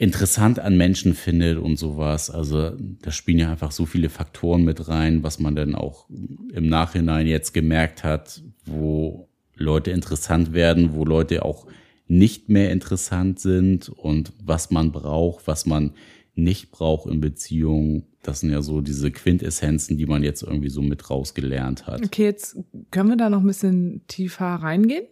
[0.00, 2.30] interessant an Menschen findet und sowas.
[2.30, 2.72] Also
[3.02, 7.26] da spielen ja einfach so viele Faktoren mit rein, was man dann auch im Nachhinein
[7.26, 11.66] jetzt gemerkt hat, wo Leute interessant werden, wo Leute auch
[12.08, 15.92] nicht mehr interessant sind und was man braucht, was man
[16.34, 18.04] nicht braucht in Beziehungen.
[18.22, 22.02] Das sind ja so diese Quintessenzen, die man jetzt irgendwie so mit rausgelernt hat.
[22.06, 22.56] Okay, jetzt
[22.90, 25.04] können wir da noch ein bisschen tiefer reingehen?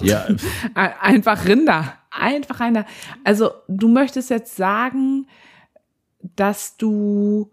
[0.00, 0.26] Ja,
[0.74, 1.94] Ein- Einfach Rinder.
[2.14, 2.84] Einfach Rinder.
[3.24, 5.26] Also, du möchtest jetzt sagen,
[6.36, 7.50] dass du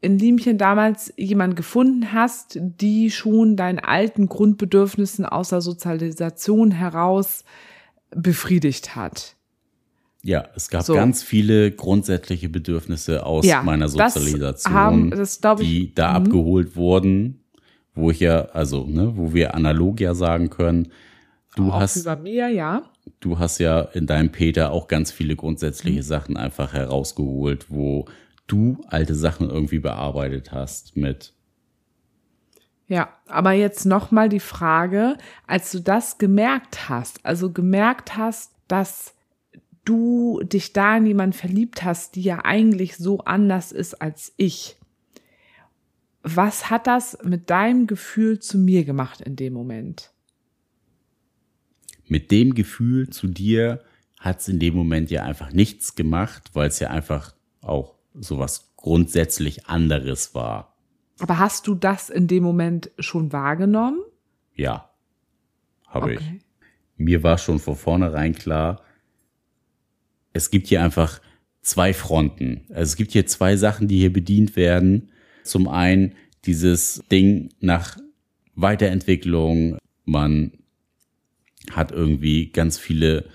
[0.00, 7.44] in Liemchen damals jemand gefunden hast, die schon deinen alten Grundbedürfnissen aus der Sozialisation heraus
[8.10, 9.36] befriedigt hat.
[10.22, 10.94] Ja, es gab So.
[10.94, 16.16] ganz viele grundsätzliche Bedürfnisse aus Ja, meiner Sozialisation, haben- ich- die da mhm.
[16.26, 17.40] abgeholt wurden,
[17.94, 20.88] wo ich ja, also, ne, wo wir analog ja sagen können,
[21.56, 22.90] du Auch hast, bei mir, ja.
[23.24, 26.02] Du hast ja in deinem Peter auch ganz viele grundsätzliche Mhm.
[26.02, 28.06] Sachen einfach herausgeholt, wo
[28.46, 31.32] du alte Sachen irgendwie bearbeitet hast mit,
[32.86, 35.16] Ja, aber jetzt nochmal die Frage,
[35.46, 39.14] als du das gemerkt hast, also gemerkt hast, dass
[39.84, 44.76] du dich da in jemanden verliebt hast, die ja eigentlich so anders ist als ich.
[46.22, 50.13] Was hat das mit deinem Gefühl zu mir gemacht in dem Moment?
[52.14, 53.82] Mit dem Gefühl zu dir
[54.20, 58.72] hat es in dem Moment ja einfach nichts gemacht, weil es ja einfach auch sowas
[58.76, 60.76] grundsätzlich anderes war.
[61.18, 63.98] Aber hast du das in dem Moment schon wahrgenommen?
[64.54, 64.92] Ja,
[65.88, 66.20] habe ich.
[66.96, 68.84] Mir war schon von vornherein klar,
[70.32, 71.20] es gibt hier einfach
[71.62, 72.66] zwei Fronten.
[72.68, 75.10] Also es gibt hier zwei Sachen, die hier bedient werden.
[75.42, 77.98] Zum einen dieses Ding nach
[78.54, 79.78] Weiterentwicklung.
[80.04, 80.52] Man
[81.70, 83.26] hat irgendwie ganz viele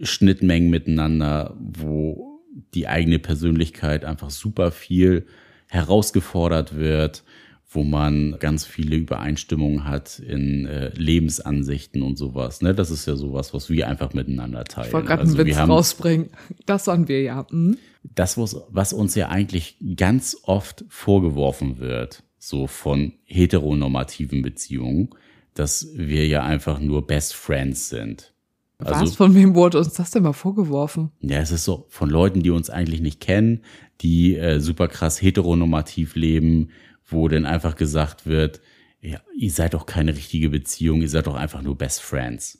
[0.00, 2.40] Schnittmengen miteinander, wo
[2.74, 5.26] die eigene Persönlichkeit einfach super viel
[5.68, 7.24] herausgefordert wird,
[7.68, 12.62] wo man ganz viele Übereinstimmungen hat in äh, Lebensansichten und sowas.
[12.62, 12.74] Ne?
[12.74, 14.88] Das ist ja sowas, was wir einfach miteinander teilen.
[14.88, 16.30] Ich wollte gerade Also einen Witz haben rausbringen.
[16.66, 17.46] Das waren wir ja.
[17.50, 17.76] Hm?
[18.04, 25.10] das, was, was uns ja eigentlich ganz oft vorgeworfen wird, so von heteronormativen Beziehungen,
[25.54, 28.32] dass wir ja einfach nur Best Friends sind.
[28.78, 28.92] Was?
[28.98, 31.10] Also, Von wem wurde uns das denn mal vorgeworfen?
[31.20, 33.60] ja, es ist so von Leuten, die uns eigentlich nicht kennen,
[34.00, 36.70] die äh, super krass heteronormativ leben,
[37.06, 38.60] wo dann einfach gesagt wird,
[39.00, 42.58] ja, ihr seid doch keine richtige Beziehung, ihr seid doch einfach nur Best Friends.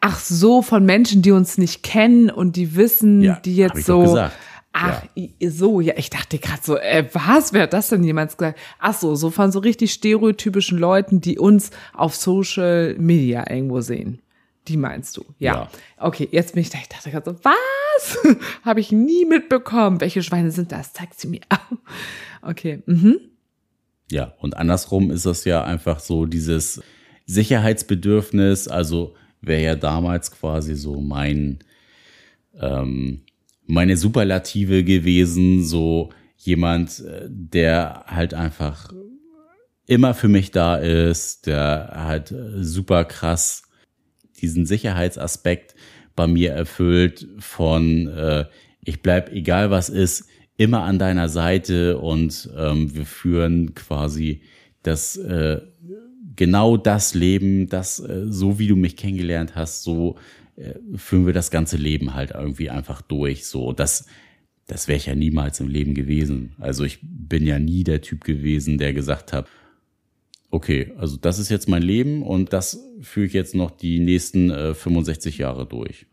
[0.00, 3.80] Ach so, von Menschen, die uns nicht kennen und die wissen, Ja, die hab jetzt
[3.80, 4.10] ich doch so.
[4.10, 4.36] gesagt.
[4.74, 8.36] Ach, i- so, ja, ich dachte gerade so, äh, was, wer hat das denn jemals
[8.36, 8.58] gesagt?
[8.78, 14.20] Ach so, so von so richtig stereotypischen Leuten, die uns auf Social Media irgendwo sehen.
[14.68, 15.54] Die meinst du, ja.
[15.54, 15.68] Ja.
[15.98, 18.36] Okay, jetzt bin ich da, ich dachte gerade so, was?
[18.64, 20.00] Habe ich nie mitbekommen.
[20.00, 20.92] Welche Schweine sind das?
[20.92, 21.40] Zeig sie mir.
[22.44, 23.20] Okay, mhm.
[24.10, 26.82] Ja, und andersrum ist das ja einfach so dieses
[27.26, 31.60] Sicherheitsbedürfnis, also wäre ja damals quasi so mein,
[32.60, 33.22] ähm,
[33.66, 38.92] meine Superlative gewesen, so jemand, äh, der halt einfach
[39.86, 43.62] immer für mich da ist, der halt äh, super krass
[44.40, 45.74] diesen Sicherheitsaspekt
[46.16, 48.46] bei mir erfüllt von äh,
[48.84, 54.42] ich bleib egal was ist immer an deiner Seite und ähm, wir führen quasi
[54.82, 55.60] das äh,
[56.36, 60.16] genau das Leben, das äh, so wie du mich kennengelernt hast, so
[60.62, 63.46] äh, führen wir das ganze Leben halt irgendwie einfach durch.
[63.46, 64.06] So das
[64.66, 66.54] das wäre ich ja niemals im Leben gewesen.
[66.58, 69.48] Also ich bin ja nie der Typ gewesen, der gesagt hat,
[70.50, 74.50] okay, also das ist jetzt mein Leben und das führe ich jetzt noch die nächsten
[74.50, 76.06] äh, 65 Jahre durch.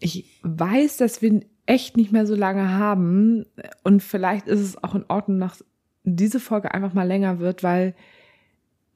[0.00, 3.46] Ich weiß, dass wir echt nicht mehr so lange haben
[3.84, 5.64] und vielleicht ist es auch in Ordnung, dass
[6.02, 7.94] diese Folge einfach mal länger wird, weil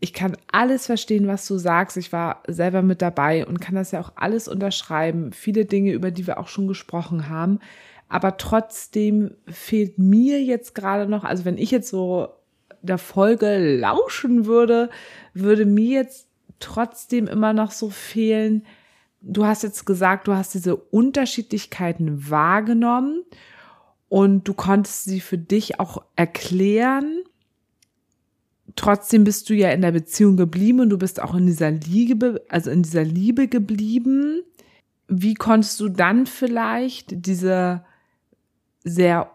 [0.04, 1.96] ich kann alles verstehen, was du sagst.
[1.96, 5.32] Ich war selber mit dabei und kann das ja auch alles unterschreiben.
[5.32, 7.58] Viele Dinge, über die wir auch schon gesprochen haben.
[8.10, 12.28] Aber trotzdem fehlt mir jetzt gerade noch, also wenn ich jetzt so
[12.82, 14.90] der Folge lauschen würde,
[15.32, 16.28] würde mir jetzt
[16.60, 18.66] trotzdem immer noch so fehlen.
[19.22, 23.22] Du hast jetzt gesagt, du hast diese Unterschiedlichkeiten wahrgenommen
[24.10, 27.23] und du konntest sie für dich auch erklären
[28.76, 32.44] trotzdem bist du ja in der Beziehung geblieben und du bist auch in dieser Liebe,
[32.48, 34.42] also in dieser Liebe geblieben.
[35.08, 37.84] Wie konntest du dann vielleicht diese
[38.84, 39.30] sehr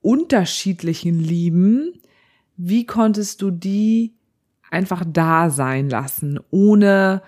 [0.00, 1.92] unterschiedlichen Lieben,
[2.56, 4.14] wie konntest du die
[4.70, 7.22] einfach da sein lassen, ohne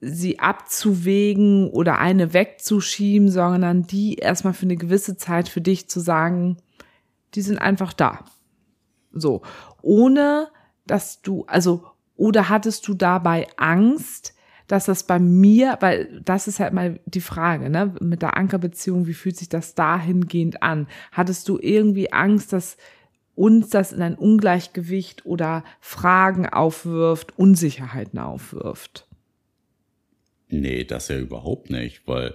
[0.00, 6.00] sie abzuwägen oder eine wegzuschieben, sondern die erstmal für eine gewisse Zeit für dich zu
[6.00, 6.56] sagen,
[7.34, 8.24] die sind einfach da.
[9.12, 9.42] So,
[9.82, 10.48] ohne
[10.90, 11.84] dass du, also,
[12.16, 14.34] oder hattest du dabei Angst,
[14.66, 19.06] dass das bei mir, weil das ist halt mal die Frage, ne, mit der Ankerbeziehung,
[19.06, 20.88] wie fühlt sich das dahingehend an?
[21.10, 22.76] Hattest du irgendwie Angst, dass
[23.34, 29.06] uns das in ein Ungleichgewicht oder Fragen aufwirft, Unsicherheiten aufwirft?
[30.48, 32.34] Nee, das ja überhaupt nicht, weil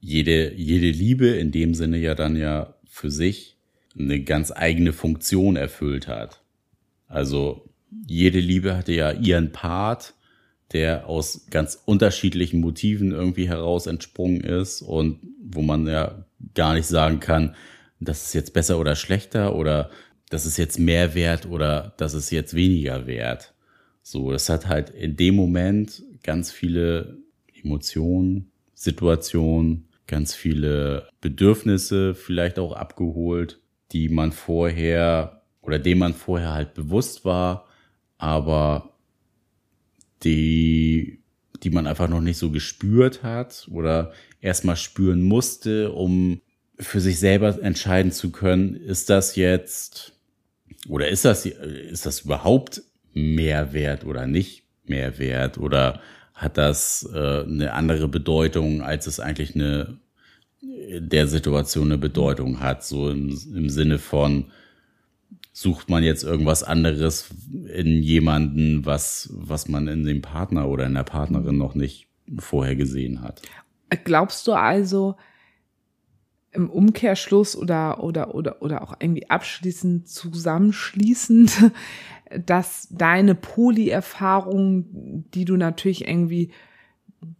[0.00, 3.56] jede, jede Liebe in dem Sinne ja dann ja für sich
[3.98, 6.42] eine ganz eigene Funktion erfüllt hat.
[7.08, 10.14] Also jede Liebe hatte ja ihren Part,
[10.72, 16.24] der aus ganz unterschiedlichen Motiven irgendwie heraus entsprungen ist und wo man ja
[16.54, 17.54] gar nicht sagen kann,
[18.00, 19.90] das ist jetzt besser oder schlechter oder
[20.28, 23.54] das ist jetzt mehr wert oder das ist jetzt weniger wert.
[24.02, 27.18] So, das hat halt in dem Moment ganz viele
[27.62, 33.60] Emotionen, Situationen, ganz viele Bedürfnisse vielleicht auch abgeholt,
[33.92, 37.66] die man vorher oder dem man vorher halt bewusst war,
[38.18, 38.94] aber
[40.22, 41.22] die,
[41.62, 46.40] die man einfach noch nicht so gespürt hat oder erstmal spüren musste, um
[46.78, 50.12] für sich selber entscheiden zu können, ist das jetzt
[50.88, 56.00] oder ist das, ist das überhaupt Mehrwert oder nicht Mehrwert oder
[56.34, 59.98] hat das äh, eine andere Bedeutung, als es eigentlich eine
[60.98, 64.50] der Situation eine Bedeutung hat, so im, im Sinne von,
[65.56, 67.30] sucht man jetzt irgendwas anderes
[67.72, 72.76] in jemanden, was, was man in dem Partner oder in der Partnerin noch nicht vorher
[72.76, 73.40] gesehen hat.
[74.04, 75.16] Glaubst du also
[76.52, 81.72] im Umkehrschluss oder, oder, oder, oder auch irgendwie abschließend zusammenschließend,
[82.44, 86.50] dass deine Poly-Erfahrung, die du natürlich irgendwie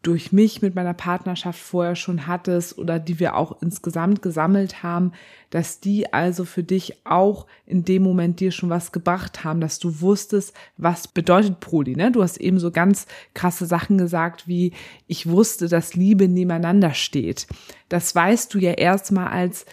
[0.03, 5.13] durch mich mit meiner Partnerschaft vorher schon hattest oder die wir auch insgesamt gesammelt haben,
[5.51, 9.79] dass die also für dich auch in dem Moment dir schon was gebracht haben, dass
[9.79, 11.97] du wusstest, was bedeutet Poli.
[11.97, 12.11] Ne?
[12.11, 14.73] Du hast eben so ganz krasse Sachen gesagt, wie
[15.07, 17.47] ich wusste, dass Liebe nebeneinander steht.
[17.89, 19.67] Das weißt du ja erstmal als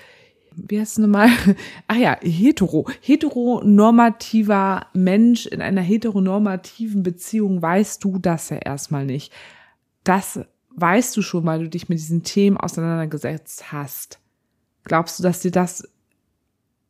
[0.55, 1.29] wie heißt es nochmal?
[1.87, 2.87] Ach ja, hetero.
[3.01, 9.33] Heteronormativer Mensch in einer heteronormativen Beziehung weißt du das ja erstmal nicht
[10.03, 10.39] das
[10.75, 14.19] weißt du schon, weil du dich mit diesen Themen auseinandergesetzt hast.
[14.83, 15.87] Glaubst du, dass dir das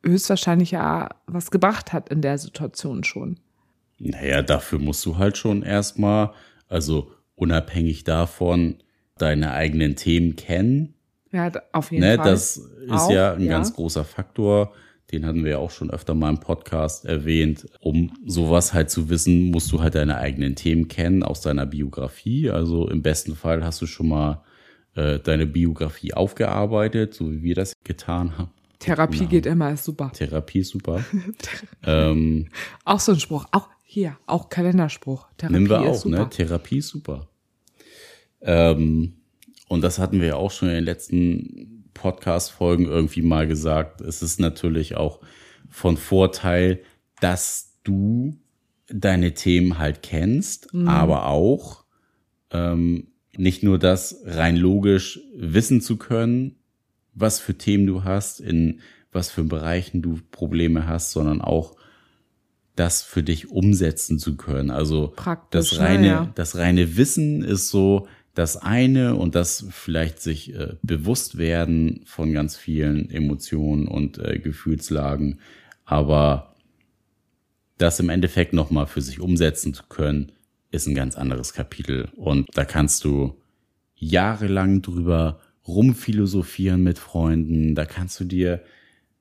[0.04, 3.40] höchstwahrscheinlich ja was gebracht hat in der Situation schon?
[4.00, 6.34] Naja, dafür musst du halt schon erstmal,
[6.68, 8.78] also unabhängig davon,
[9.18, 10.96] deine eigenen Themen kennen.
[11.32, 12.32] Ja, auf jeden ne, Fall.
[12.32, 13.52] Das ist auch, ja ein ja.
[13.52, 14.74] ganz großer Faktor
[15.14, 17.68] den hatten wir ja auch schon öfter mal im Podcast erwähnt.
[17.80, 22.50] Um sowas halt zu wissen, musst du halt deine eigenen Themen kennen aus deiner Biografie.
[22.50, 24.44] Also im besten Fall hast du schon mal
[24.96, 28.52] äh, deine Biografie aufgearbeitet, so wie wir das getan haben.
[28.80, 29.30] Therapie genau.
[29.30, 30.12] geht immer, ist super.
[30.14, 31.04] Therapie ist super.
[31.86, 32.50] ähm,
[32.84, 35.28] auch so ein Spruch, auch hier, auch Kalenderspruch.
[35.38, 36.28] Therapie nehmen wir auch, ne?
[36.30, 37.28] Therapie ist super.
[38.42, 39.14] Ähm,
[39.70, 44.22] und das hatten wir ja auch schon in den letzten Podcast-Folgen irgendwie mal gesagt, es
[44.22, 45.20] ist natürlich auch
[45.70, 46.82] von Vorteil,
[47.20, 48.38] dass du
[48.88, 50.88] deine Themen halt kennst, mhm.
[50.88, 51.84] aber auch
[52.52, 56.56] ähm, nicht nur das rein logisch wissen zu können,
[57.14, 58.82] was für Themen du hast, in
[59.12, 61.76] was für Bereichen du Probleme hast, sondern auch
[62.76, 64.72] das für dich umsetzen zu können.
[64.72, 66.32] Also Praktisch, das reine, ja.
[66.36, 72.34] das reine Wissen ist so das eine und das vielleicht sich äh, bewusst werden von
[72.34, 75.40] ganz vielen Emotionen und äh, Gefühlslagen,
[75.86, 76.56] aber
[77.78, 80.32] das im Endeffekt nochmal für sich umsetzen zu können,
[80.72, 82.10] ist ein ganz anderes Kapitel.
[82.16, 83.40] Und da kannst du
[83.96, 88.64] jahrelang drüber rumphilosophieren mit Freunden, da kannst du dir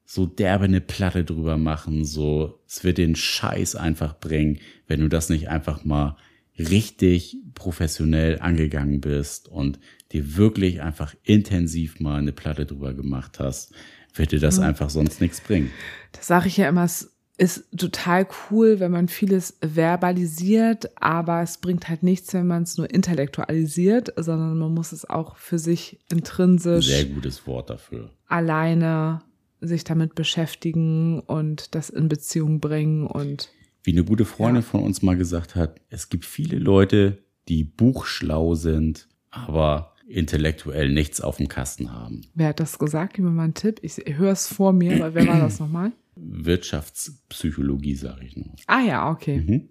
[0.05, 5.09] so derbe eine Platte drüber machen, so, es wird den Scheiß einfach bringen, wenn du
[5.09, 6.17] das nicht einfach mal
[6.59, 9.79] richtig professionell angegangen bist und
[10.13, 13.73] dir wirklich einfach intensiv mal eine Platte drüber gemacht hast,
[14.15, 14.65] wird dir das mhm.
[14.65, 15.71] einfach sonst nichts bringen.
[16.13, 21.59] Das sage ich ja immer, es ist total cool, wenn man vieles verbalisiert, aber es
[21.59, 25.99] bringt halt nichts, wenn man es nur intellektualisiert, sondern man muss es auch für sich
[26.11, 26.87] intrinsisch.
[26.87, 28.11] Sehr gutes Wort dafür.
[28.29, 29.23] Alleine
[29.61, 33.51] sich damit beschäftigen und das in Beziehung bringen und
[33.85, 37.19] wie eine gute Freundin von uns mal gesagt hat, es gibt viele Leute,
[37.49, 42.23] die buchschlau sind, aber intellektuell nichts auf dem Kasten haben.
[42.35, 43.15] Wer hat das gesagt?
[43.15, 43.81] Gib mir mal einen Tipp.
[43.83, 45.93] Ich höre es vor mir, aber wer war das nochmal?
[46.17, 48.55] Wirtschaftspsychologie, sage ich nur.
[48.67, 49.39] Ah ja, okay.
[49.39, 49.69] Mhm.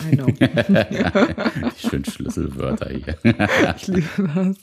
[0.00, 0.26] I know.
[0.26, 3.16] Die schönen Schlüsselwörter hier.
[3.76, 4.56] ich liebe das.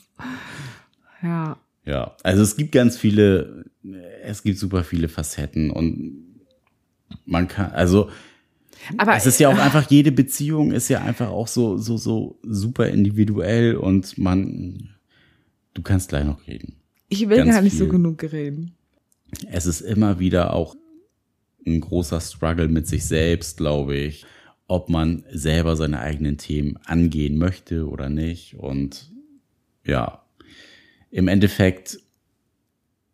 [1.22, 1.56] Ja.
[1.86, 3.66] Ja, also es gibt ganz viele,
[4.22, 6.40] es gibt super viele Facetten und
[7.26, 8.10] man kann, also
[8.98, 12.38] aber es ist ja auch einfach, jede Beziehung ist ja einfach auch so, so, so
[12.42, 14.90] super individuell und man,
[15.74, 16.76] du kannst gleich noch reden.
[17.08, 17.86] Ich will Ganz gar nicht viel.
[17.86, 18.74] so genug reden.
[19.50, 20.76] Es ist immer wieder auch
[21.66, 24.24] ein großer Struggle mit sich selbst, glaube ich,
[24.66, 28.56] ob man selber seine eigenen Themen angehen möchte oder nicht.
[28.56, 29.10] Und
[29.84, 30.24] ja,
[31.10, 31.98] im Endeffekt,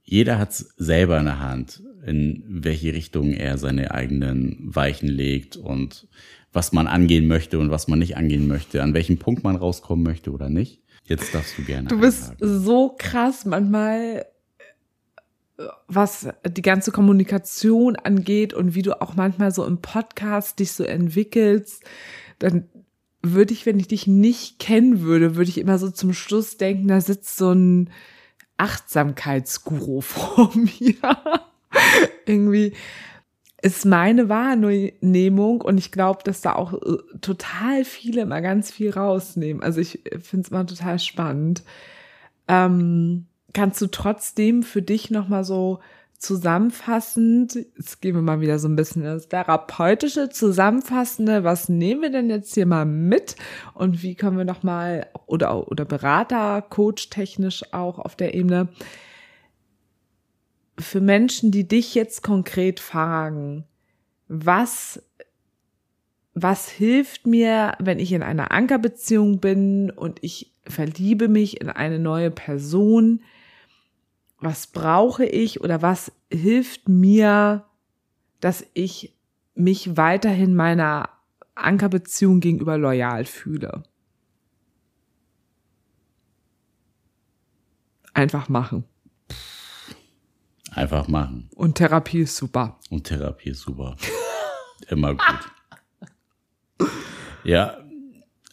[0.02, 5.56] jeder hat es selber in der Hand in welche Richtung er seine eigenen Weichen legt
[5.56, 6.08] und
[6.52, 10.04] was man angehen möchte und was man nicht angehen möchte, an welchem Punkt man rauskommen
[10.04, 10.82] möchte oder nicht.
[11.04, 11.88] Jetzt darfst du gerne.
[11.88, 12.60] Du bist einhaken.
[12.60, 14.26] so krass manchmal,
[15.88, 20.84] was die ganze Kommunikation angeht und wie du auch manchmal so im Podcast dich so
[20.84, 21.84] entwickelst.
[22.38, 22.68] Dann
[23.22, 26.88] würde ich, wenn ich dich nicht kennen würde, würde ich immer so zum Schluss denken,
[26.88, 27.90] da sitzt so ein
[28.56, 30.94] Achtsamkeitsguru vor mir.
[32.26, 32.74] irgendwie
[33.62, 38.90] ist meine Wahrnehmung und ich glaube, dass da auch äh, total viele immer ganz viel
[38.90, 39.62] rausnehmen.
[39.62, 41.62] Also ich finde es immer total spannend.
[42.48, 45.80] Ähm, kannst du trotzdem für dich nochmal so
[46.20, 52.10] zusammenfassend, jetzt gehen wir mal wieder so ein bisschen das therapeutische, zusammenfassende, was nehmen wir
[52.10, 53.36] denn jetzt hier mal mit
[53.72, 58.68] und wie können wir nochmal, oder, oder Berater, Coach technisch auch auf der Ebene,
[60.80, 63.64] für Menschen, die dich jetzt konkret fragen,
[64.28, 65.02] was,
[66.34, 71.98] was hilft mir, wenn ich in einer Ankerbeziehung bin und ich verliebe mich in eine
[71.98, 73.22] neue Person?
[74.38, 77.64] Was brauche ich oder was hilft mir,
[78.40, 79.14] dass ich
[79.54, 81.10] mich weiterhin meiner
[81.54, 83.82] Ankerbeziehung gegenüber loyal fühle?
[88.14, 88.84] Einfach machen.
[90.70, 91.50] Einfach machen.
[91.54, 92.78] Und Therapie ist super.
[92.90, 93.96] Und Therapie ist super.
[94.88, 96.88] Immer gut.
[97.44, 97.76] ja,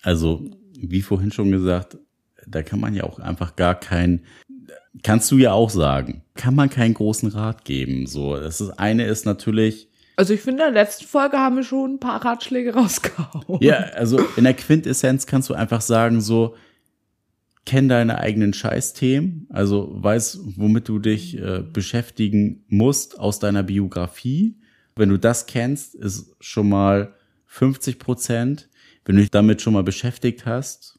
[0.01, 0.41] also
[0.80, 1.97] wie vorhin schon gesagt,
[2.45, 4.24] da kann man ja auch einfach gar kein,
[5.03, 8.07] kannst du ja auch sagen, kann man keinen großen Rat geben.
[8.07, 9.89] So, das ist, eine ist natürlich.
[10.15, 13.59] Also ich finde, in der letzten Folge haben wir schon ein paar Ratschläge rausgehauen.
[13.61, 16.55] Ja, also in der Quintessenz kannst du einfach sagen, so,
[17.68, 24.55] kenn deine eigenen Scheißthemen, also weiß, womit du dich äh, beschäftigen musst aus deiner Biografie.
[24.95, 27.13] Wenn du das kennst, ist schon mal
[27.47, 28.70] 50 Prozent.
[29.03, 30.97] Wenn du dich damit schon mal beschäftigt hast,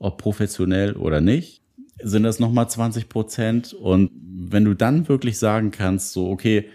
[0.00, 1.62] ob professionell oder nicht,
[2.02, 3.72] sind das nochmal 20 Prozent.
[3.72, 4.10] Und
[4.50, 6.68] wenn du dann wirklich sagen kannst, so, okay,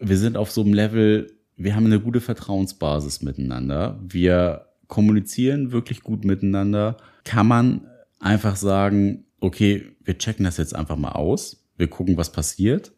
[0.00, 6.02] wir sind auf so einem Level, wir haben eine gute Vertrauensbasis miteinander, wir kommunizieren wirklich
[6.02, 7.88] gut miteinander, kann man
[8.22, 12.92] einfach sagen, okay, wir checken das jetzt einfach mal aus, wir gucken, was passiert.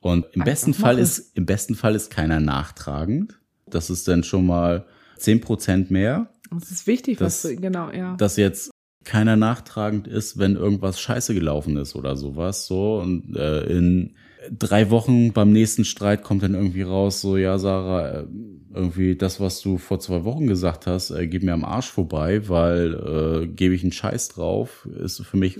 [0.00, 3.38] Und im einfach besten Fall ist, im besten Fall ist keiner nachtragend.
[3.66, 4.86] Das ist dann schon mal
[5.16, 6.30] zehn Prozent mehr.
[6.50, 8.16] Das ist wichtig, dass, was du, genau, ja.
[8.16, 8.70] Dass jetzt
[9.04, 12.98] keiner nachtragend ist, wenn irgendwas scheiße gelaufen ist oder sowas, so.
[12.98, 14.14] Und äh, in
[14.50, 18.26] drei Wochen beim nächsten Streit kommt dann irgendwie raus, so, ja, Sarah, äh,
[18.72, 22.48] irgendwie das, was du vor zwei Wochen gesagt hast, äh, geht mir am Arsch vorbei,
[22.48, 25.58] weil äh, gebe ich einen Scheiß drauf, ist für mich.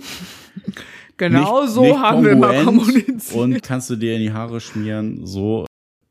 [1.17, 3.35] genau nicht, so nicht haben wir mal kommuniziert.
[3.35, 5.65] Und kannst du dir in die Haare schmieren, so,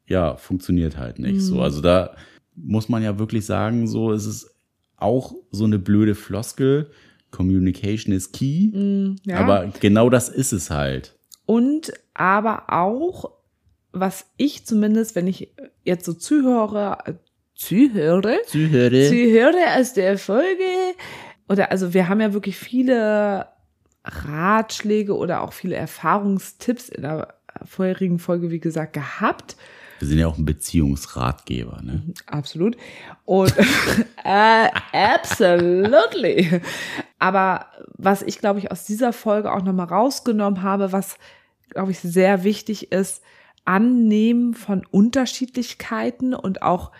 [0.06, 1.34] ja, funktioniert halt nicht.
[1.34, 1.40] Mhm.
[1.40, 2.14] So, also da
[2.54, 4.50] muss man ja wirklich sagen, so, es ist
[4.96, 6.90] auch so eine blöde Floskel,
[7.30, 8.68] Communication is key.
[8.68, 9.36] Mm, ja.
[9.36, 11.14] Aber genau das ist es halt.
[11.51, 13.32] Und aber auch,
[13.90, 17.14] was ich zumindest, wenn ich jetzt so zuhöre, äh,
[17.57, 19.09] zuhöre, Zuhöre.
[19.09, 20.94] zuhöre aus der Folge,
[21.48, 23.48] oder also wir haben ja wirklich viele
[24.05, 27.34] Ratschläge oder auch viele Erfahrungstipps in der
[27.64, 29.57] vorherigen Folge, wie gesagt, gehabt.
[29.98, 32.05] Wir sind ja auch ein Beziehungsratgeber, ne?
[32.26, 32.76] Absolut.
[33.24, 33.53] Und
[34.24, 36.61] äh, absolutely.
[37.18, 37.66] Aber
[37.98, 41.16] was ich, glaube ich, aus dieser Folge auch nochmal rausgenommen habe, was,
[41.70, 43.22] glaube ich, sehr wichtig ist,
[43.64, 46.90] Annehmen von Unterschiedlichkeiten und auch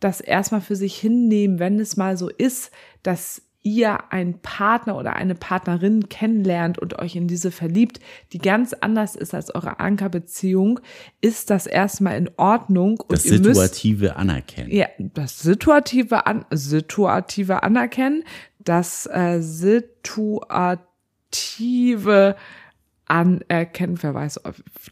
[0.00, 2.70] das erstmal für sich hinnehmen, wenn es mal so ist,
[3.02, 8.00] dass ihr einen Partner oder eine Partnerin kennenlernt und euch in diese verliebt,
[8.32, 10.80] die ganz anders ist als eure Ankerbeziehung,
[11.20, 13.04] ist das erstmal in Ordnung.
[13.08, 14.70] Das und ihr müsst, situative Anerkennen.
[14.70, 18.24] ja, das situative, An situative Anerkennen,
[18.58, 19.96] das äh, situative
[23.10, 24.40] Anerkennen, wer weiß,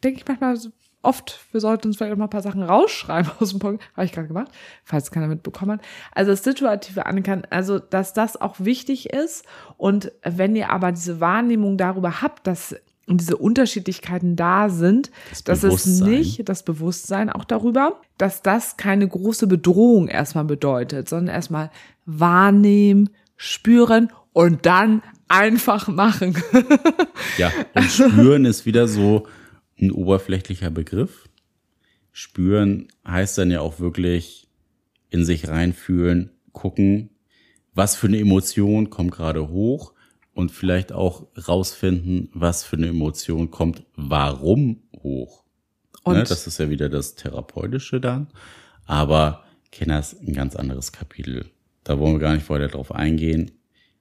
[0.02, 0.70] denke ich manchmal so
[1.02, 4.04] oft, wir sollten uns vielleicht auch mal ein paar Sachen rausschreiben aus dem Punkt, habe
[4.04, 4.50] ich gerade gemacht,
[4.84, 5.80] falls keiner mitbekommen hat.
[6.12, 9.44] Also das situative Anerkennen, also dass das auch wichtig ist.
[9.76, 12.74] Und wenn ihr aber diese Wahrnehmung darüber habt, dass
[13.06, 19.08] diese Unterschiedlichkeiten da sind, Das dass es nicht das Bewusstsein auch darüber, dass das keine
[19.08, 21.70] große Bedrohung erstmal bedeutet, sondern erstmal
[22.04, 26.36] wahrnehmen, spüren und dann einfach machen.
[27.36, 29.26] Ja, und spüren ist wieder so
[29.80, 31.28] ein oberflächlicher Begriff.
[32.12, 34.48] Spüren heißt dann ja auch wirklich
[35.10, 37.10] in sich reinfühlen, gucken,
[37.74, 39.94] was für eine Emotion kommt gerade hoch
[40.34, 45.44] und vielleicht auch rausfinden, was für eine Emotion kommt, warum hoch.
[46.02, 48.28] Und ne, das ist ja wieder das Therapeutische dann.
[48.86, 51.46] Aber Kenner ist ein ganz anderes Kapitel.
[51.84, 53.50] Da wollen wir gar nicht weiter drauf eingehen.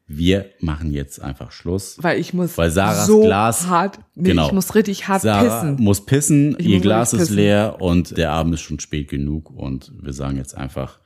[0.10, 1.98] Wir machen jetzt einfach Schluss.
[2.02, 4.48] weil ich muss Weil Sarahs so Glas- hart, nee, genau.
[4.48, 5.84] ich muss richtig hart Sarah pissen.
[5.84, 7.36] muss pissen, Ich ihr Glas ist pissen.
[7.36, 11.00] leer und der Abend ist schon spät genug und wir sagen jetzt einfach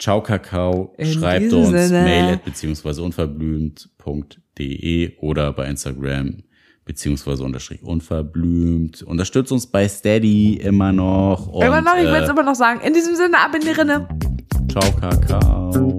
[0.00, 2.02] Ciao Kakao, In schreibt uns Sinne.
[2.02, 6.42] mail at beziehungsweise unverblümt.de oder bei Instagram
[6.86, 9.02] beziehungsweise unterstrich unverblümt.
[9.02, 11.46] Unterstützt uns bei Steady immer noch.
[11.48, 12.80] Und, immer noch, ich will äh, es immer noch sagen.
[12.80, 14.08] In diesem Sinne, ab in die Rinne.
[14.68, 15.98] Ciao Kakao.